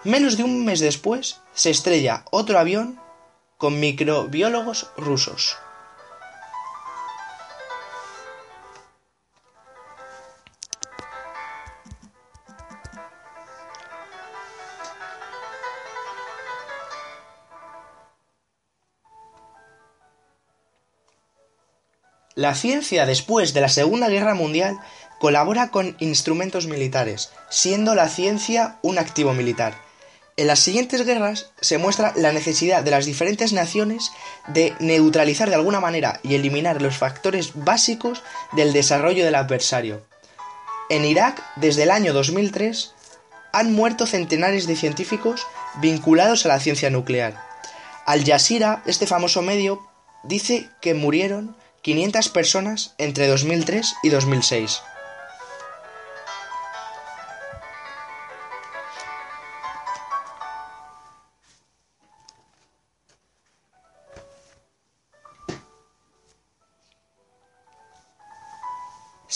Menos 0.05 0.37
de 0.37 0.45
un 0.45 0.65
mes 0.65 0.79
después, 0.79 1.41
se 1.53 1.71
estrella 1.71 2.25
otro 2.31 2.61
avión 2.61 3.01
con 3.57 3.81
microbiólogos 3.81 4.91
rusos. 4.97 5.57
La 22.35 22.55
ciencia 22.55 23.07
después 23.07 23.55
de 23.55 23.63
la 23.63 23.71
Segunda 23.71 24.11
Guerra 24.11 24.35
Mundial 24.35 24.79
colabora 25.19 25.71
con 25.71 25.97
instrumentos 26.01 26.67
militares, 26.67 27.33
siendo 27.49 27.95
la 27.95 28.09
ciencia 28.09 28.79
un 28.83 28.99
activo 28.99 29.33
militar. 29.33 29.86
En 30.39 30.49
las 30.49 30.59
siguientes 30.59 31.07
guerras 31.07 31.51
se 31.63 31.79
muestra 31.79 32.13
la 32.15 32.31
necesidad 32.31 32.83
de 32.83 32.91
las 32.91 33.07
diferentes 33.07 33.55
naciones 33.55 34.13
de 34.49 34.75
neutralizar 34.81 35.49
de 35.49 35.55
alguna 35.55 35.81
manera 35.81 36.21
y 36.23 36.35
eliminar 36.35 36.83
los 36.83 36.99
factores 36.99 37.53
básicos 37.55 38.23
del 38.53 38.75
desarrollo 38.75 39.25
del 39.25 39.35
adversario. 39.35 40.03
En 40.91 41.07
Irak, 41.07 41.43
desde 41.57 41.85
el 41.85 41.91
año 41.91 42.13
2003, 42.13 42.93
han 43.53 43.73
muerto 43.73 44.07
centenares 44.07 44.67
de 44.67 44.77
científicos 44.77 45.47
vinculados 45.81 46.45
a 46.45 46.49
la 46.49 46.61
ciencia 46.61 46.91
nuclear. 46.91 47.43
Al 48.05 48.23
Jazeera, 48.23 48.83
este 48.85 49.07
famoso 49.07 49.41
medio, 49.41 49.89
dice 50.23 50.69
que 50.83 50.93
murieron 50.93 51.57
500 51.81 52.29
personas 52.29 52.95
entre 52.99 53.27
2003 53.27 53.95
y 54.03 54.11
2006. 54.11 54.83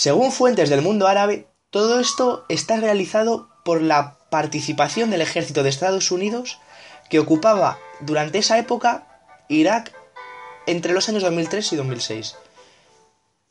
Según 0.01 0.33
fuentes 0.33 0.71
del 0.71 0.81
mundo 0.81 1.09
árabe, 1.09 1.47
todo 1.69 2.01
esto 2.01 2.47
está 2.49 2.79
realizado 2.79 3.51
por 3.67 3.83
la 3.83 4.17
participación 4.31 5.11
del 5.11 5.21
ejército 5.21 5.63
de 5.63 5.69
Estados 5.69 6.11
Unidos 6.11 6.59
que 7.11 7.19
ocupaba 7.19 7.79
durante 8.01 8.39
esa 8.39 8.57
época 8.57 9.07
Irak 9.51 9.93
entre 10.67 10.95
los 10.95 11.11
años 11.11 11.23
2003 11.23 11.75
y 11.75 11.77
2006. 11.77 12.37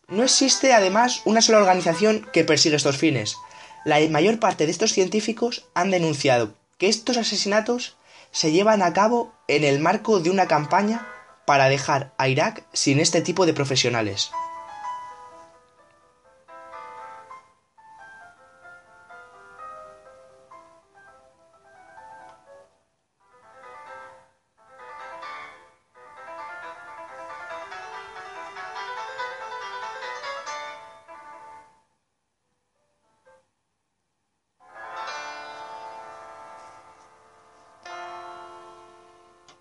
No 0.08 0.24
existe 0.24 0.74
además 0.74 1.22
una 1.24 1.44
sola 1.44 1.60
organización 1.60 2.28
que 2.34 2.44
persigue 2.44 2.78
estos 2.78 2.98
fines. 2.98 3.38
La 3.86 4.00
mayor 4.10 4.40
parte 4.40 4.66
de 4.66 4.72
estos 4.72 4.92
científicos 4.92 5.68
han 5.76 5.92
denunciado 5.92 6.56
que 6.80 6.90
estos 6.90 7.18
asesinatos 7.18 7.96
se 8.32 8.52
llevan 8.52 8.82
a 8.82 8.92
cabo 8.94 9.36
en 9.48 9.64
el 9.64 9.80
marco 9.80 10.20
de 10.20 10.32
una 10.32 10.48
campaña 10.48 11.08
para 11.46 11.70
dejar 11.70 12.12
a 12.18 12.28
Irak 12.28 12.66
sin 12.74 13.00
este 13.00 13.22
tipo 13.22 13.46
de 13.46 13.54
profesionales. 13.54 14.32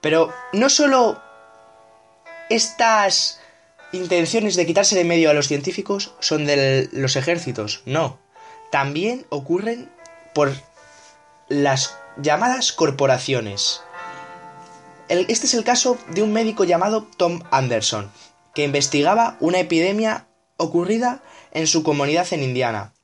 Pero 0.09 0.33
no 0.55 0.71
solo 0.71 1.21
estas 2.49 3.41
intenciones 3.93 4.57
de 4.57 4.65
quitarse 4.65 4.97
de 4.97 5.05
medio 5.05 5.29
a 5.29 5.35
los 5.35 5.49
científicos 5.49 6.15
son 6.19 6.47
de 6.47 6.89
los 6.93 7.15
ejércitos, 7.17 7.83
no. 7.85 8.19
También 8.71 9.27
ocurren 9.29 9.93
por 10.35 10.55
las 11.49 11.95
llamadas 12.17 12.73
corporaciones. 12.73 13.83
este 15.11 15.45
es 15.45 15.53
el 15.53 15.63
caso 15.63 15.99
de 16.09 16.23
un 16.23 16.33
médico 16.33 16.65
llamado 16.65 17.07
Tom 17.19 17.43
Anderson, 17.51 18.11
que 18.55 18.65
investigaba 18.65 19.37
una 19.41 19.59
epidemia 19.59 20.27
ocurrida 20.57 21.23
en 21.51 21.67
su 21.67 21.83
comunidad 21.83 22.33
en 22.33 22.45
Indiana, 22.45 22.95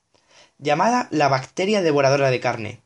llamada 0.56 1.08
la 1.10 1.28
bacteria 1.28 1.82
devoradora 1.82 2.30
de 2.30 2.40
carne, 2.40 2.80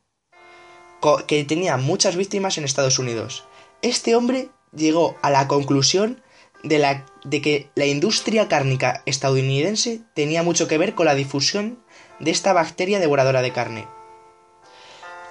que 1.29 1.45
tenía 1.45 1.77
muchas 1.77 2.17
víctimas 2.17 2.59
en 2.59 2.65
Estados 2.65 2.99
Unidos. 2.99 3.45
Este 3.83 4.17
hombre 4.17 4.51
llegó 4.75 5.17
a 5.23 5.31
la 5.31 5.47
conclusión 5.47 6.21
de, 6.65 7.41
que 7.43 7.71
la 7.75 7.87
industria 7.87 8.49
cárnica 8.49 9.03
estadounidense 9.07 10.01
tenía 10.15 10.43
mucho 10.43 10.67
que 10.67 10.79
ver 10.79 10.95
con 10.95 11.07
la 11.07 11.15
difusión 11.15 11.79
de 12.19 12.31
esta 12.31 12.53
bacteria 12.53 12.99
devoradora 12.99 13.43
de 13.43 13.53
carne. 13.53 13.87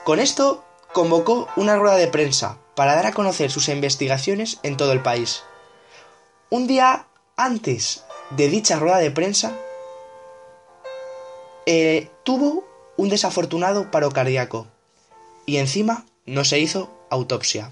Con 0.05 0.19
esto 0.19 0.63
convocó 0.93 1.49
una 1.57 1.75
rueda 1.75 1.97
de 1.97 2.07
prensa 2.07 2.57
para 2.75 2.95
dar 2.95 3.07
a 3.07 3.11
conocer 3.11 3.51
sus 3.51 3.67
investigaciones 3.67 4.59
en 4.63 4.77
todo 4.77 4.93
el 4.93 5.01
país. 5.01 5.43
Un 6.49 6.67
día 6.67 7.07
antes 7.35 8.05
de 8.29 8.47
dicha 8.47 8.79
rueda 8.79 8.97
de 8.97 9.11
prensa, 9.11 9.51
eh, 11.65 12.09
tuvo 12.23 12.65
un 12.95 13.09
desafortunado 13.09 13.91
paro 13.91 14.11
cardíaco 14.11 14.67
y 15.45 15.57
encima 15.57 16.05
no 16.25 16.45
se 16.45 16.59
hizo 16.59 16.89
autopsia. 17.09 17.71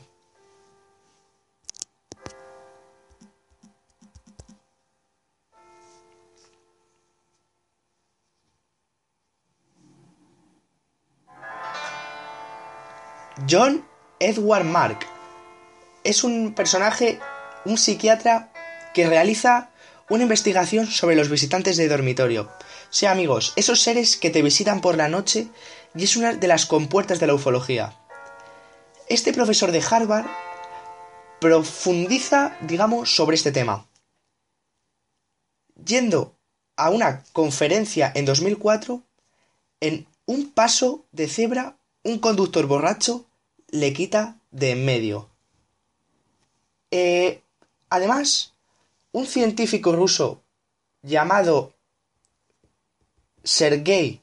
John 13.47 13.85
Edward 14.19 14.65
Mark 14.65 15.05
es 16.03 16.23
un 16.23 16.55
personaje, 16.55 17.19
un 17.65 17.77
psiquiatra 17.77 18.51
que 18.93 19.07
realiza 19.07 19.69
una 20.09 20.23
investigación 20.23 20.87
sobre 20.87 21.15
los 21.15 21.29
visitantes 21.29 21.77
de 21.77 21.87
dormitorio. 21.87 22.49
Sí, 22.89 23.05
amigos, 23.05 23.53
esos 23.55 23.81
seres 23.81 24.17
que 24.17 24.31
te 24.31 24.41
visitan 24.41 24.81
por 24.81 24.97
la 24.97 25.09
noche 25.09 25.47
y 25.93 26.05
es 26.05 26.15
una 26.15 26.33
de 26.33 26.47
las 26.47 26.65
compuertas 26.65 27.19
de 27.19 27.27
la 27.27 27.35
ufología. 27.35 27.95
Este 29.09 29.31
profesor 29.31 29.71
de 29.71 29.83
Harvard 29.87 30.25
profundiza, 31.39 32.57
digamos, 32.61 33.15
sobre 33.15 33.35
este 33.35 33.51
tema. 33.51 33.87
Yendo 35.85 36.35
a 36.77 36.89
una 36.89 37.23
conferencia 37.31 38.11
en 38.15 38.25
2004, 38.25 39.03
en 39.81 40.07
un 40.25 40.51
paso 40.51 41.05
de 41.11 41.27
cebra, 41.27 41.77
un 42.03 42.17
conductor 42.17 42.65
borracho 42.65 43.27
le 43.75 43.91
quita 43.93 44.37
de 44.51 44.71
en 44.71 44.85
medio. 44.85 45.29
Eh, 46.91 47.41
además, 47.89 48.53
un 49.11 49.25
científico 49.25 49.91
ruso 49.91 50.41
llamado 51.01 51.73
Sergei 53.43 54.21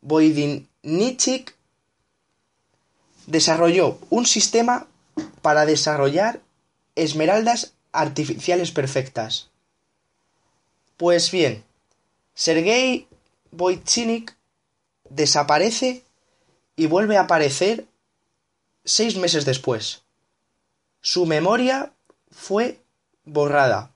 Voidinichik 0.00 1.54
desarrolló 3.26 3.98
un 4.10 4.26
sistema 4.26 4.88
para 5.42 5.64
desarrollar 5.64 6.40
esmeraldas 6.96 7.74
artificiales 7.92 8.72
perfectas. 8.72 9.50
Pues 10.96 11.30
bien, 11.30 11.64
Sergei 12.34 13.06
Voidinichik 13.52 14.36
desaparece 15.08 16.02
y 16.74 16.86
vuelve 16.86 17.16
a 17.16 17.22
aparecer 17.22 17.86
seis 18.84 19.16
meses 19.16 19.44
después. 19.44 20.02
Su 21.00 21.26
memoria 21.26 21.92
fue 22.30 22.80
borrada. 23.24 23.92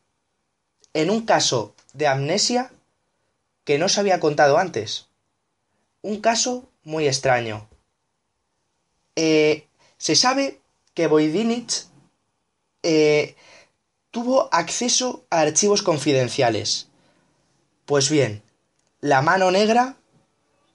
En 0.95 1.11
un 1.11 1.25
caso 1.27 1.75
de 1.93 2.07
amnesia 2.07 2.71
que 3.65 3.79
no 3.79 3.89
se 3.89 4.01
había 4.01 4.21
contado 4.21 4.59
antes. 4.59 5.09
Un 6.03 6.21
caso 6.21 6.69
muy 6.85 7.07
extraño. 7.07 7.69
Eh, 9.17 9.67
se 9.99 10.15
sabe 10.15 10.61
que 10.95 11.07
Voidinich 11.07 11.87
eh, 12.83 13.35
tuvo 14.11 14.49
acceso 14.53 15.25
a 15.31 15.41
archivos 15.41 15.83
confidenciales. 15.83 16.89
Pues 17.87 18.11
bien, 18.11 18.43
la 19.01 19.23
mano 19.23 19.51
negra 19.51 19.97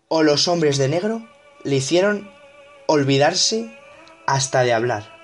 o 0.07 0.23
los 0.23 0.47
hombres 0.47 0.77
de 0.77 0.89
negro 0.89 1.27
le 1.63 1.77
hicieron 1.77 2.29
olvidarse 2.87 3.77
hasta 4.25 4.63
de 4.63 4.73
hablar. 4.73 5.20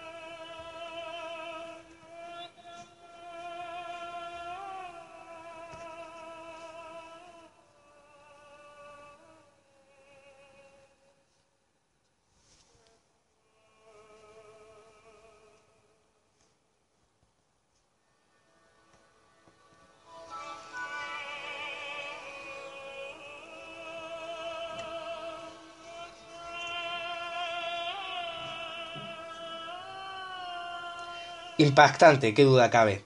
Impactante, 31.57 32.33
qué 32.33 32.43
duda 32.43 32.69
cabe. 32.69 33.05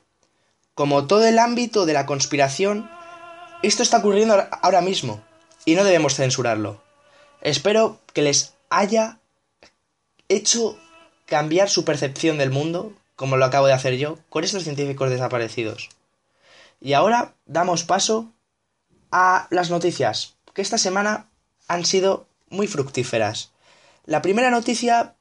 Como 0.76 1.08
todo 1.08 1.26
el 1.26 1.40
ámbito 1.40 1.86
de 1.86 1.94
la 1.94 2.06
conspiración, 2.06 2.90
esto 3.64 3.84
está 3.84 3.98
ocurriendo 3.98 4.44
ahora 4.62 4.82
mismo 4.82 5.22
y 5.66 5.76
no 5.76 5.84
debemos 5.84 6.16
censurarlo. 6.16 6.82
Espero 7.42 8.00
que 8.14 8.22
les 8.22 8.54
haya 8.70 9.20
hecho 10.30 10.78
cambiar 11.26 11.70
su 11.70 11.86
percepción 11.86 12.38
del 12.38 12.52
mundo, 12.52 12.94
como 13.16 13.38
lo 13.38 13.46
acabo 13.46 13.68
de 13.68 13.74
hacer 13.74 13.98
yo, 13.98 14.18
con 14.30 14.44
estos 14.44 14.64
científicos 14.64 15.10
desaparecidos. 15.10 15.90
Y 16.80 16.94
ahora 16.94 17.36
damos 17.46 17.84
paso 17.84 18.32
a 19.12 19.48
las 19.50 19.70
noticias, 19.70 20.36
que 20.54 20.62
esta 20.62 20.78
semana 20.78 21.30
han 21.68 21.86
sido 21.86 22.28
muy 22.50 22.68
fructíferas. 22.68 23.52
La 24.06 24.22
primera 24.22 24.50
noticia 24.50 25.16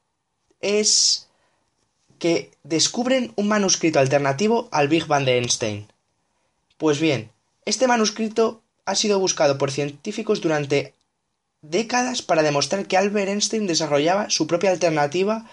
es 0.61 1.30
que 2.20 2.52
descubren 2.62 3.33
un 3.35 3.48
manuscrito 3.48 3.98
alternativo 3.98 4.68
al 4.70 4.87
Big 4.87 5.06
Bang 5.06 5.24
de 5.24 5.38
Einstein. 5.38 5.88
Pues 6.76 7.00
bien, 7.00 7.30
este 7.64 7.88
manuscrito 7.88 8.62
ha 8.85 8.94
sido 8.94 9.18
buscado 9.18 9.59
por 9.59 9.72
científicos 9.72 10.40
durante 10.40 10.94
décadas 11.62 12.22
para 12.22 12.42
demostrar 12.42 12.87
que 12.87 12.96
Albert 12.96 13.30
Einstein 13.30 13.66
desarrollaba 13.66 14.30
su 14.30 14.46
propia 14.46 14.70
alternativa 14.70 15.46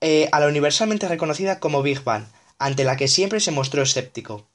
eh, 0.00 0.28
a 0.30 0.40
la 0.40 0.46
universalmente 0.46 1.08
reconocida 1.08 1.58
como 1.58 1.82
Big 1.82 2.04
Bang, 2.04 2.26
ante 2.58 2.84
la 2.84 2.96
que 2.96 3.08
siempre 3.08 3.40
se 3.40 3.50
mostró 3.50 3.82
escéptico. 3.82 4.46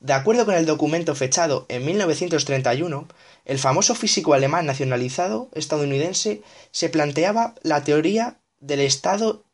De 0.00 0.12
acuerdo 0.12 0.44
con 0.44 0.54
el 0.54 0.66
documento 0.66 1.14
fechado 1.14 1.66
en 1.68 1.84
1931, 1.86 3.08
el 3.44 3.58
famoso 3.58 3.94
físico 3.94 4.34
alemán 4.34 4.66
nacionalizado 4.66 5.48
estadounidense 5.54 6.42
se 6.70 6.88
planteaba 6.88 7.54
la 7.62 7.82
teoría 7.84 8.38
del 8.60 8.80
estado 8.80 9.45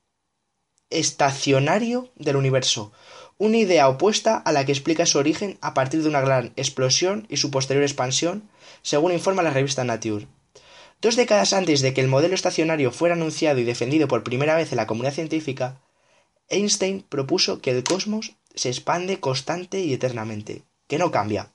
estacionario 0.92 2.10
del 2.16 2.36
universo, 2.36 2.92
una 3.38 3.56
idea 3.56 3.88
opuesta 3.88 4.36
a 4.36 4.52
la 4.52 4.64
que 4.64 4.72
explica 4.72 5.06
su 5.06 5.18
origen 5.18 5.58
a 5.60 5.74
partir 5.74 6.02
de 6.02 6.08
una 6.08 6.20
gran 6.20 6.52
explosión 6.56 7.26
y 7.28 7.38
su 7.38 7.50
posterior 7.50 7.82
expansión, 7.82 8.48
según 8.82 9.12
informa 9.12 9.42
la 9.42 9.50
revista 9.50 9.84
Nature. 9.84 10.28
Dos 11.00 11.16
décadas 11.16 11.52
antes 11.52 11.80
de 11.80 11.92
que 11.94 12.00
el 12.00 12.08
modelo 12.08 12.34
estacionario 12.34 12.92
fuera 12.92 13.16
anunciado 13.16 13.58
y 13.58 13.64
defendido 13.64 14.06
por 14.06 14.22
primera 14.22 14.54
vez 14.54 14.70
en 14.70 14.76
la 14.76 14.86
comunidad 14.86 15.14
científica, 15.14 15.80
Einstein 16.48 17.04
propuso 17.08 17.60
que 17.60 17.70
el 17.70 17.82
cosmos 17.82 18.36
se 18.54 18.68
expande 18.68 19.18
constante 19.18 19.80
y 19.80 19.92
eternamente, 19.92 20.62
que 20.86 20.98
no 20.98 21.10
cambia. 21.10 21.50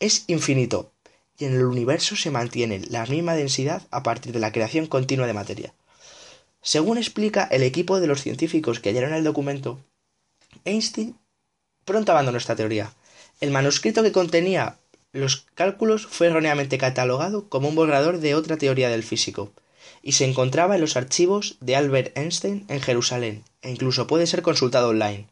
Es 0.00 0.24
infinito, 0.26 0.92
y 1.38 1.46
en 1.46 1.54
el 1.54 1.64
universo 1.64 2.16
se 2.16 2.30
mantiene 2.30 2.80
la 2.90 3.06
misma 3.06 3.34
densidad 3.34 3.82
a 3.90 4.02
partir 4.02 4.32
de 4.32 4.40
la 4.40 4.52
creación 4.52 4.86
continua 4.86 5.26
de 5.26 5.32
materia. 5.32 5.74
Según 6.62 6.96
explica 6.96 7.44
el 7.50 7.64
equipo 7.64 8.00
de 8.00 8.06
los 8.06 8.22
científicos 8.22 8.78
que 8.78 8.90
hallaron 8.90 9.14
el 9.14 9.24
documento, 9.24 9.80
Einstein 10.64 11.18
pronto 11.84 12.12
abandonó 12.12 12.38
esta 12.38 12.54
teoría. 12.54 12.94
El 13.40 13.50
manuscrito 13.50 14.04
que 14.04 14.12
contenía 14.12 14.78
los 15.12 15.46
cálculos 15.54 16.06
fue 16.06 16.28
erróneamente 16.28 16.78
catalogado 16.78 17.48
como 17.48 17.68
un 17.68 17.74
borrador 17.74 18.18
de 18.18 18.36
otra 18.36 18.56
teoría 18.56 18.88
del 18.88 19.02
físico, 19.02 19.52
y 20.02 20.12
se 20.12 20.24
encontraba 20.24 20.76
en 20.76 20.80
los 20.80 20.96
archivos 20.96 21.56
de 21.60 21.76
Albert 21.76 22.16
Einstein 22.16 22.64
en 22.68 22.80
Jerusalén 22.80 23.44
e 23.60 23.70
incluso 23.70 24.06
puede 24.06 24.26
ser 24.26 24.42
consultado 24.42 24.88
online. 24.88 25.28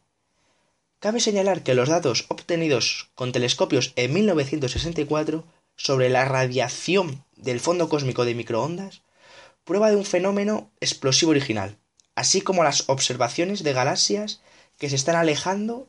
Cabe 0.99 1.19
señalar 1.19 1.63
que 1.63 1.73
los 1.73 1.89
datos 1.89 2.25
obtenidos 2.27 3.09
con 3.15 3.31
telescopios 3.31 3.93
en 3.95 4.13
1964 4.13 5.45
sobre 5.75 6.09
la 6.09 6.25
radiación 6.25 7.23
del 7.35 7.59
fondo 7.59 7.89
cósmico 7.89 8.25
de 8.25 8.35
microondas 8.35 9.01
prueba 9.71 9.89
de 9.89 9.95
un 9.95 10.03
fenómeno 10.03 10.69
explosivo 10.81 11.31
original, 11.31 11.77
así 12.13 12.41
como 12.41 12.65
las 12.65 12.89
observaciones 12.89 13.63
de 13.63 13.71
galaxias 13.71 14.41
que 14.77 14.89
se 14.89 14.97
están 14.97 15.15
alejando 15.15 15.87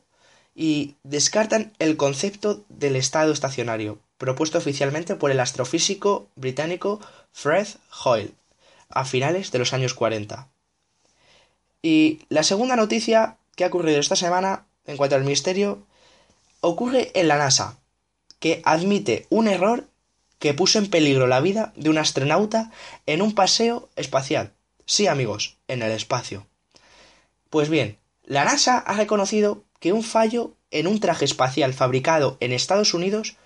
y 0.55 0.95
descartan 1.03 1.73
el 1.79 1.97
concepto 1.97 2.63
del 2.69 2.95
estado 2.95 3.33
estacionario, 3.33 3.99
propuesto 4.17 4.57
oficialmente 4.57 5.17
por 5.17 5.31
el 5.31 5.41
astrofísico 5.41 6.29
británico 6.37 7.01
Fred 7.33 7.67
Hoyle 8.05 8.31
a 8.87 9.03
finales 9.03 9.51
de 9.51 9.59
los 9.59 9.73
años 9.73 9.93
40. 9.93 10.47
Y 11.81 12.21
la 12.29 12.43
segunda 12.43 12.77
noticia 12.77 13.35
que 13.57 13.65
ha 13.65 13.67
ocurrido 13.67 13.99
esta 13.99 14.15
semana 14.15 14.65
en 14.85 14.95
cuanto 14.95 15.17
al 15.17 15.25
misterio 15.25 15.85
ocurre 16.61 17.11
en 17.15 17.27
la 17.27 17.37
NASA, 17.37 17.77
que 18.39 18.61
admite 18.63 19.27
un 19.29 19.49
error 19.49 19.89
que 20.43 20.53
puso 20.53 20.77
en 20.77 20.89
peligro 20.89 21.25
la 21.25 21.39
vida 21.39 21.71
de 21.77 21.89
un 21.89 21.97
astronauta 21.97 22.69
en 23.05 23.21
un 23.21 23.33
paseo 23.33 23.87
espacial. 23.95 24.51
Sí, 24.85 25.07
amigos, 25.07 25.55
en 25.69 25.81
el 25.81 25.93
espacio. 25.93 26.45
Pues 27.49 27.69
bien, 27.69 27.97
la 28.25 28.43
NASA 28.43 28.77
ha 28.77 28.93
reconocido 28.95 29.63
que 29.79 29.93
un 29.93 30.03
fallo 30.03 30.57
en 30.69 30.87
un 30.87 30.99
traje 30.99 31.23
espacial 31.23 31.73
fabricado 31.73 32.35
en 32.41 32.51
Estados 32.51 32.93
Unidos 32.93 33.37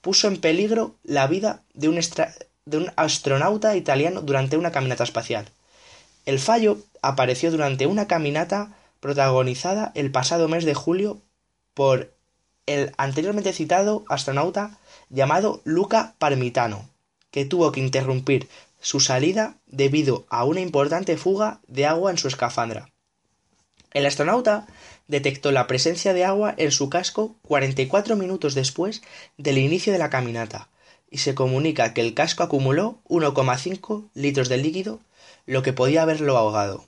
puso 0.00 0.28
en 0.28 0.40
peligro 0.40 0.94
la 1.02 1.26
vida 1.26 1.64
de 1.72 1.88
un, 1.88 1.98
de 2.66 2.76
un 2.76 2.92
astronauta 2.94 3.74
italiano 3.74 4.22
durante 4.22 4.56
una 4.56 4.70
caminata 4.70 5.02
espacial. 5.02 5.48
El 6.24 6.38
fallo 6.38 6.78
apareció 7.02 7.50
durante 7.50 7.88
una 7.88 8.06
caminata 8.06 8.76
protagonizada 9.00 9.90
el 9.96 10.12
pasado 10.12 10.46
mes 10.46 10.64
de 10.64 10.74
julio 10.74 11.20
por 11.74 12.14
el 12.66 12.92
anteriormente 12.96 13.52
citado 13.52 14.04
astronauta 14.08 14.78
llamado 15.14 15.62
Luca 15.64 16.14
Parmitano, 16.18 16.90
que 17.30 17.44
tuvo 17.44 17.70
que 17.70 17.80
interrumpir 17.80 18.48
su 18.80 18.98
salida 19.00 19.56
debido 19.66 20.26
a 20.28 20.44
una 20.44 20.60
importante 20.60 21.16
fuga 21.16 21.60
de 21.68 21.86
agua 21.86 22.10
en 22.10 22.18
su 22.18 22.28
escafandra. 22.28 22.90
El 23.92 24.06
astronauta 24.06 24.66
detectó 25.06 25.52
la 25.52 25.68
presencia 25.68 26.12
de 26.14 26.24
agua 26.24 26.54
en 26.58 26.72
su 26.72 26.90
casco 26.90 27.36
44 27.42 28.16
minutos 28.16 28.54
después 28.54 29.02
del 29.38 29.58
inicio 29.58 29.92
de 29.92 30.00
la 30.00 30.10
caminata, 30.10 30.68
y 31.08 31.18
se 31.18 31.36
comunica 31.36 31.94
que 31.94 32.00
el 32.00 32.12
casco 32.14 32.42
acumuló 32.42 32.98
1,5 33.08 34.10
litros 34.14 34.48
de 34.48 34.56
líquido, 34.56 35.00
lo 35.46 35.62
que 35.62 35.72
podía 35.72 36.02
haberlo 36.02 36.36
ahogado. 36.36 36.86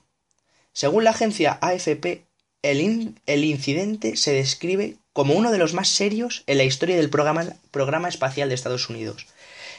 Según 0.73 1.05
la 1.05 1.11
agencia 1.11 1.57
AFP, 1.61 2.25
el, 2.61 3.15
el, 3.25 3.43
incidente 3.45 4.17
se 4.17 4.33
describe 4.33 4.97
como 5.17 5.33
uno 5.33 5.51
de 5.51 5.57
los 5.57 5.73
más 5.73 5.87
serios 5.87 6.43
en 6.45 6.59
la 6.59 6.63
historia 6.63 6.95
del 6.95 7.09
programa, 7.09 8.07
espacial 8.07 8.49
de 8.49 8.53
Estados 8.53 8.87
Unidos. 8.87 9.25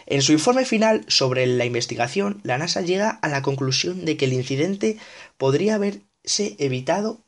En 0.06 0.20
su 0.20 0.32
informe 0.32 0.64
final 0.64 1.04
sobre 1.06 1.46
la 1.46 1.64
investigación, 1.64 2.40
la 2.42 2.58
NASA 2.58 2.80
llega 2.80 3.10
a 3.10 3.28
la 3.28 3.40
conclusión 3.40 4.04
de 4.04 4.16
que 4.16 4.24
el 4.24 4.32
incidente 4.32 4.96
podría 5.36 5.76
haberse 5.76 6.56
evitado 6.58 7.20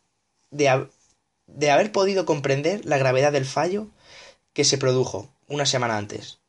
de, 0.51 0.89
de 1.47 1.71
haber 1.71 1.93
podido 1.93 2.27
comprender 2.27 2.85
la 2.85 2.99
gravedad 2.99 3.31
del 3.31 3.47
fallo 3.47 3.87
que 4.55 4.65
se 4.65 4.77
produjo 4.77 5.33
una 5.47 5.65
semana 5.65 5.97
antes. 5.97 6.41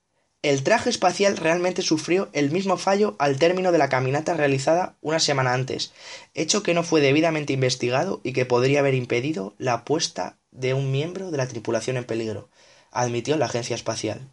El 0.42 0.64
traje 0.64 0.90
espacial 0.90 1.38
realmente 1.38 1.84
sufrió 1.84 2.30
el 2.34 2.50
mismo 2.50 2.78
fallo 2.78 3.16
al 3.20 3.38
término 3.38 3.72
de 3.72 3.78
la 3.78 3.90
caminata 3.90 4.34
realizada 4.34 4.98
una 5.02 5.20
semana 5.20 5.54
antes, 5.54 5.94
hecho 6.34 6.64
que 6.64 6.74
no 6.74 6.82
fue 6.82 7.02
debidamente 7.02 7.54
investigado 7.54 8.20
y 8.24 8.34
que 8.34 8.48
podría 8.48 8.80
haber 8.80 8.96
impedido 8.96 9.54
la 9.60 9.86
puesta 9.86 10.41
de 10.52 10.74
un 10.74 10.92
miembro 10.92 11.32
de 11.32 11.38
la 11.38 11.48
tripulación 11.48 11.98
en 11.98 12.04
peligro, 12.04 12.50
admitió 12.92 13.38
la 13.38 13.46
agencia 13.46 13.76
espacial. 13.76 14.32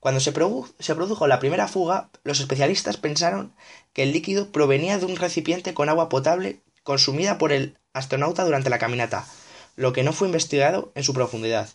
Cuando 0.00 0.20
se, 0.20 0.32
se 0.78 0.94
produjo 0.94 1.26
la 1.26 1.38
primera 1.38 1.68
fuga, 1.68 2.10
los 2.24 2.40
especialistas 2.40 2.96
pensaron 2.96 3.54
que 3.92 4.02
el 4.02 4.12
líquido 4.12 4.52
provenía 4.52 4.98
de 4.98 5.06
un 5.06 5.16
recipiente 5.16 5.74
con 5.74 5.88
agua 5.88 6.08
potable 6.08 6.60
consumida 6.82 7.38
por 7.38 7.52
el 7.52 7.78
astronauta 7.92 8.44
durante 8.44 8.70
la 8.70 8.78
caminata, 8.78 9.26
lo 9.74 9.92
que 9.92 10.02
no 10.02 10.12
fue 10.12 10.28
investigado 10.28 10.92
en 10.94 11.02
su 11.02 11.12
profundidad. 11.12 11.68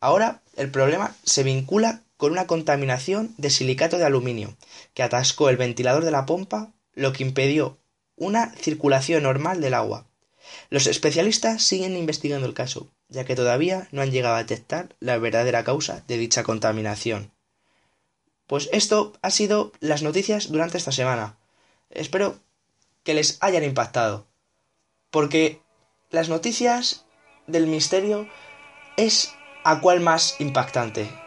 Ahora 0.00 0.42
el 0.56 0.70
problema 0.70 1.16
se 1.24 1.42
vincula 1.42 2.02
con 2.16 2.32
una 2.32 2.46
contaminación 2.46 3.34
de 3.38 3.50
silicato 3.50 3.96
de 3.96 4.04
aluminio, 4.04 4.56
que 4.92 5.02
atascó 5.02 5.48
el 5.48 5.56
ventilador 5.56 6.04
de 6.04 6.10
la 6.10 6.26
pompa, 6.26 6.72
lo 6.92 7.12
que 7.12 7.22
impidió 7.22 7.78
una 8.16 8.54
circulación 8.56 9.22
normal 9.22 9.62
del 9.62 9.74
agua. 9.74 10.06
Los 10.68 10.86
especialistas 10.86 11.62
siguen 11.62 11.96
investigando 11.96 12.46
el 12.46 12.52
caso, 12.52 12.90
ya 13.10 13.24
que 13.24 13.36
todavía 13.36 13.88
no 13.92 14.02
han 14.02 14.10
llegado 14.10 14.36
a 14.36 14.38
detectar 14.38 14.96
la 15.00 15.18
verdadera 15.18 15.64
causa 15.64 16.02
de 16.06 16.16
dicha 16.16 16.42
contaminación. 16.42 17.32
Pues 18.46 18.68
esto 18.72 19.12
ha 19.22 19.30
sido 19.30 19.72
las 19.80 20.02
noticias 20.02 20.50
durante 20.50 20.78
esta 20.78 20.92
semana. 20.92 21.38
Espero 21.90 22.40
que 23.02 23.14
les 23.14 23.38
hayan 23.40 23.64
impactado, 23.64 24.26
porque 25.10 25.60
las 26.10 26.28
noticias 26.28 27.04
del 27.46 27.66
misterio 27.66 28.28
es 28.96 29.32
a 29.64 29.80
cuál 29.80 30.00
más 30.00 30.36
impactante. 30.40 31.19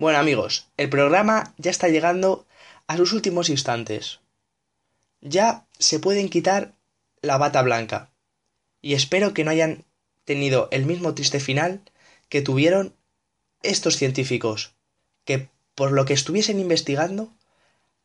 Bueno 0.00 0.18
amigos, 0.18 0.66
el 0.78 0.88
programa 0.88 1.52
ya 1.58 1.70
está 1.70 1.88
llegando 1.88 2.46
a 2.86 2.96
sus 2.96 3.12
últimos 3.12 3.50
instantes. 3.50 4.20
Ya 5.20 5.66
se 5.78 5.98
pueden 5.98 6.30
quitar 6.30 6.72
la 7.20 7.36
bata 7.36 7.60
blanca. 7.60 8.10
Y 8.80 8.94
espero 8.94 9.34
que 9.34 9.44
no 9.44 9.50
hayan 9.50 9.84
tenido 10.24 10.68
el 10.70 10.86
mismo 10.86 11.14
triste 11.14 11.38
final 11.38 11.82
que 12.30 12.40
tuvieron 12.40 12.94
estos 13.62 13.98
científicos, 13.98 14.72
que 15.26 15.50
por 15.74 15.92
lo 15.92 16.06
que 16.06 16.14
estuviesen 16.14 16.60
investigando, 16.60 17.34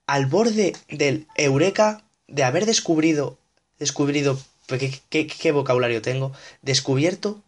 al 0.06 0.26
borde 0.26 0.74
del 0.90 1.28
eureka 1.38 2.04
de 2.28 2.44
haber 2.44 2.66
descubrido, 2.66 3.40
descubrido, 3.80 4.38
qué, 4.68 5.00
qué, 5.08 5.28
qué 5.28 5.52
vocabulario 5.54 6.02
tengo, 6.02 6.34
descubierto 6.62 7.42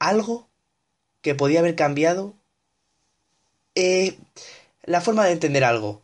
algo 0.00 0.48
que 1.22 1.36
podía 1.36 1.60
haber 1.60 1.76
cambiado 1.76 2.34
eh, 3.74 4.18
la 4.84 5.00
forma 5.00 5.24
de 5.24 5.32
entender 5.32 5.64
algo. 5.64 6.02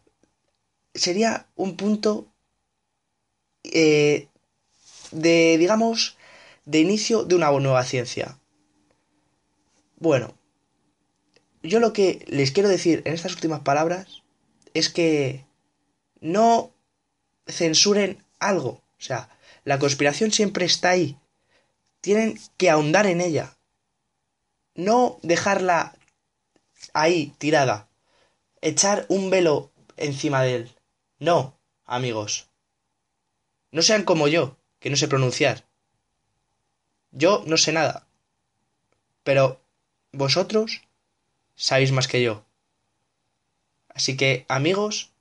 Sería 0.95 1.47
un 1.57 1.77
punto 1.77 2.33
eh, 3.65 4.29
de, 5.11 5.57
digamos, 5.59 6.17
de 6.65 6.81
inicio 6.81 7.25
de 7.25 7.35
una 7.35 7.51
nueva 7.51 7.85
ciencia. 7.85 8.39
Bueno, 9.97 10.35
yo 11.63 11.81
lo 11.81 11.93
que 11.93 12.25
les 12.29 12.53
quiero 12.53 12.69
decir 12.69 13.03
en 13.07 13.15
estas 13.15 13.33
últimas 13.33 13.61
palabras 13.61 14.23
es 14.75 14.91
que 14.91 15.47
no 16.21 16.73
censuren 17.47 18.23
algo. 18.39 18.83
O 18.99 19.03
sea, 19.03 19.29
la 19.65 19.79
conspiración 19.79 20.31
siempre 20.31 20.67
está 20.67 20.91
ahí. 20.91 21.19
Tienen 22.01 22.39
que 22.59 22.71
ahondar 22.71 23.07
en 23.07 23.21
ella. 23.21 23.57
No 24.75 25.19
dejarla 25.23 25.97
ahí, 26.95 27.35
tirada. 27.39 27.89
Echar 28.63 29.05
un 29.09 29.29
velo 29.29 29.71
encima 29.99 30.41
de 30.43 30.55
él. 30.55 30.71
No, 31.19 31.59
amigos. 31.85 32.49
No 33.71 33.83
sean 33.83 34.05
como 34.05 34.29
yo, 34.29 34.57
que 34.79 34.89
no 34.89 34.97
sé 34.97 35.09
pronunciar. 35.09 35.65
Yo 37.11 37.45
no 37.47 37.59
sé 37.59 37.73
nada. 37.73 38.07
Pero 39.23 39.61
vosotros 40.13 40.83
sabéis 41.55 41.93
más 41.93 42.09
que 42.09 42.23
yo. 42.23 42.45
Así 43.89 44.17
que, 44.17 44.47
amigos, 44.49 45.13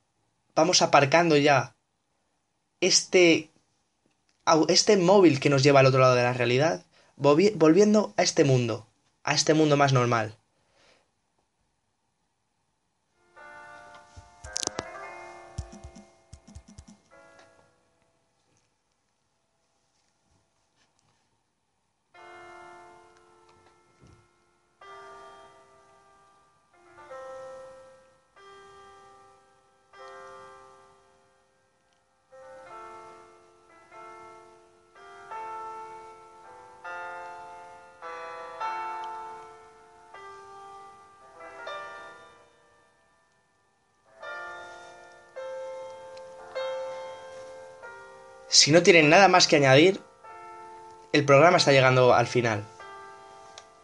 vamos 0.54 0.82
aparcando 0.82 1.36
ya 1.36 1.76
este 2.80 3.50
este 4.68 4.96
móvil 4.96 5.40
que 5.40 5.48
nos 5.48 5.62
lleva 5.62 5.80
al 5.80 5.86
otro 5.86 6.00
lado 6.00 6.14
de 6.14 6.22
la 6.22 6.32
realidad, 6.32 6.84
volviendo 7.16 8.12
a 8.16 8.22
este 8.22 8.44
mundo, 8.44 8.86
a 9.22 9.34
este 9.34 9.54
mundo 9.54 9.76
más 9.76 9.92
normal. 9.92 10.36
Si 48.54 48.70
no 48.70 48.84
tienen 48.84 49.10
nada 49.10 49.26
más 49.26 49.48
que 49.48 49.56
añadir, 49.56 50.00
el 51.12 51.24
programa 51.24 51.56
está 51.56 51.72
llegando 51.72 52.14
al 52.14 52.28
final. 52.28 52.64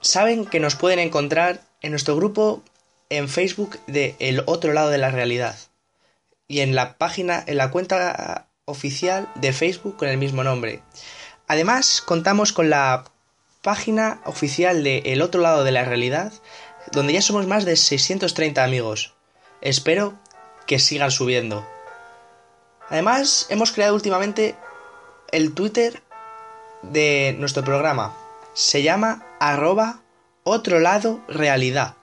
Saben 0.01 0.47
que 0.47 0.61
nos 0.61 0.77
pueden 0.77 1.01
encontrar 1.01 1.63
en 1.81 1.91
nuestro 1.91 2.15
grupo 2.15 2.63
en 3.09 3.29
Facebook 3.29 3.81
de 3.89 4.15
El 4.21 4.45
otro 4.47 4.73
lado 4.73 4.91
de 4.91 4.99
la 4.99 5.11
realidad 5.11 5.57
y 6.47 6.61
en 6.61 6.77
la 6.77 6.99
página, 6.99 7.43
en 7.49 7.57
la 7.57 7.73
cuenta 7.73 8.47
oficial 8.65 9.29
de 9.35 9.53
Facebook 9.53 9.97
con 9.97 10.07
el 10.07 10.19
mismo 10.19 10.45
nombre. 10.45 10.83
Además, 11.49 12.01
contamos 12.01 12.53
con 12.53 12.71
la 12.71 13.07
página 13.63 14.21
oficial 14.25 14.85
de 14.85 14.99
El 15.07 15.21
otro 15.21 15.41
lado 15.41 15.65
de 15.65 15.73
la 15.73 15.85
realidad, 15.85 16.33
donde 16.93 17.13
ya 17.13 17.23
somos 17.23 17.49
más 17.49 17.65
de 17.65 17.75
630 17.75 18.63
amigos. 18.63 19.15
Espero 19.63 20.17
que 20.69 20.79
sigan 20.79 21.11
subiendo. 21.11 21.67
Además, 22.91 23.47
hemos 23.51 23.73
creado 23.73 23.95
últimamente 23.95 24.57
el 25.31 25.55
Twitter 25.55 26.03
de 26.83 27.37
nuestro 27.39 27.65
programa. 27.65 28.17
Se 28.53 28.83
llama 28.83 29.25
arroba 29.39 30.03
otro 30.43 30.81
lado 30.81 31.21
realidad, 31.29 31.95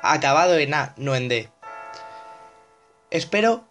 acabado 0.00 0.58
en 0.58 0.74
A, 0.74 0.94
no 0.98 1.16
en 1.16 1.28
D. 1.28 1.50
Espero 3.10 3.64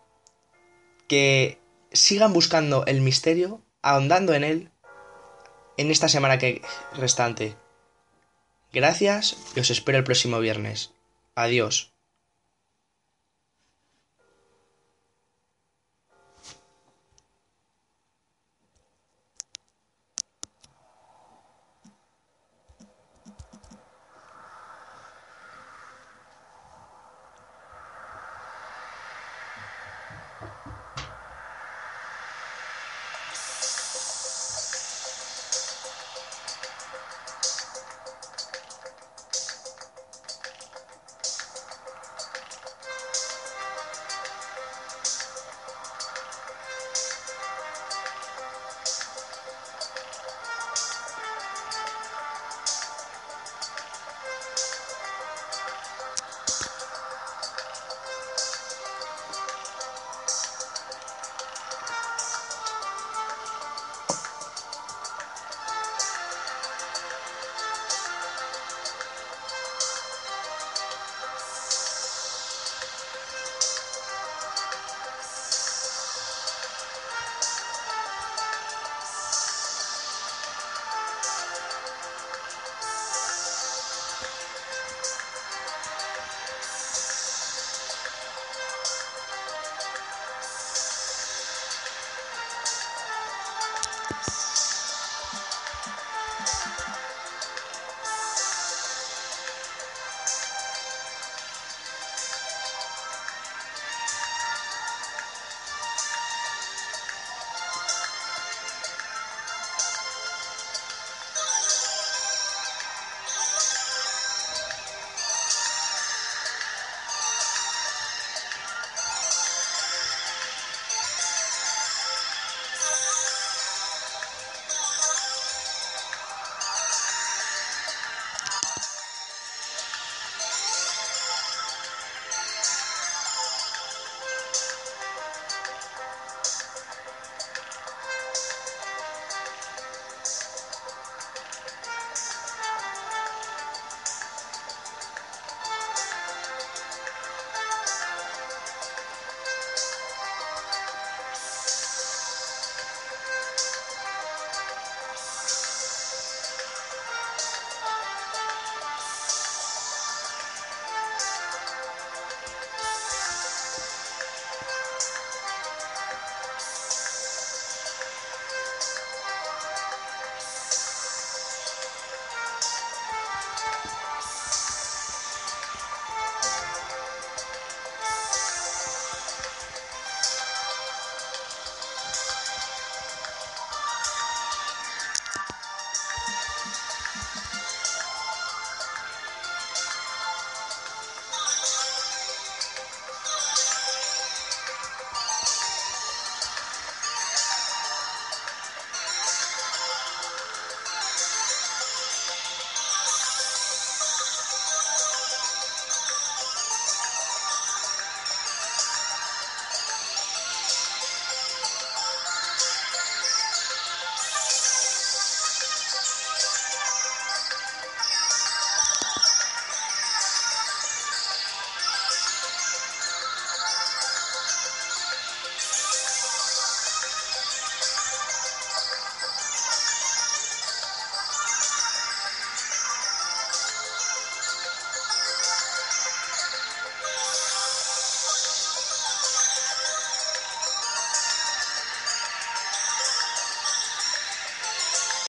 que 1.07 1.59
sigan 1.91 2.33
buscando 2.33 2.85
el 2.87 3.01
misterio, 3.01 3.61
ahondando 3.83 4.33
en 4.33 4.43
él, 4.43 4.71
en 5.77 5.91
esta 5.91 6.09
semana 6.09 6.39
que 6.39 6.61
restante. 6.95 7.55
Gracias 8.71 9.37
y 9.55 9.59
os 9.59 9.69
espero 9.69 9.99
el 9.99 10.03
próximo 10.03 10.39
viernes. 10.39 10.91
Adiós. 11.35 11.92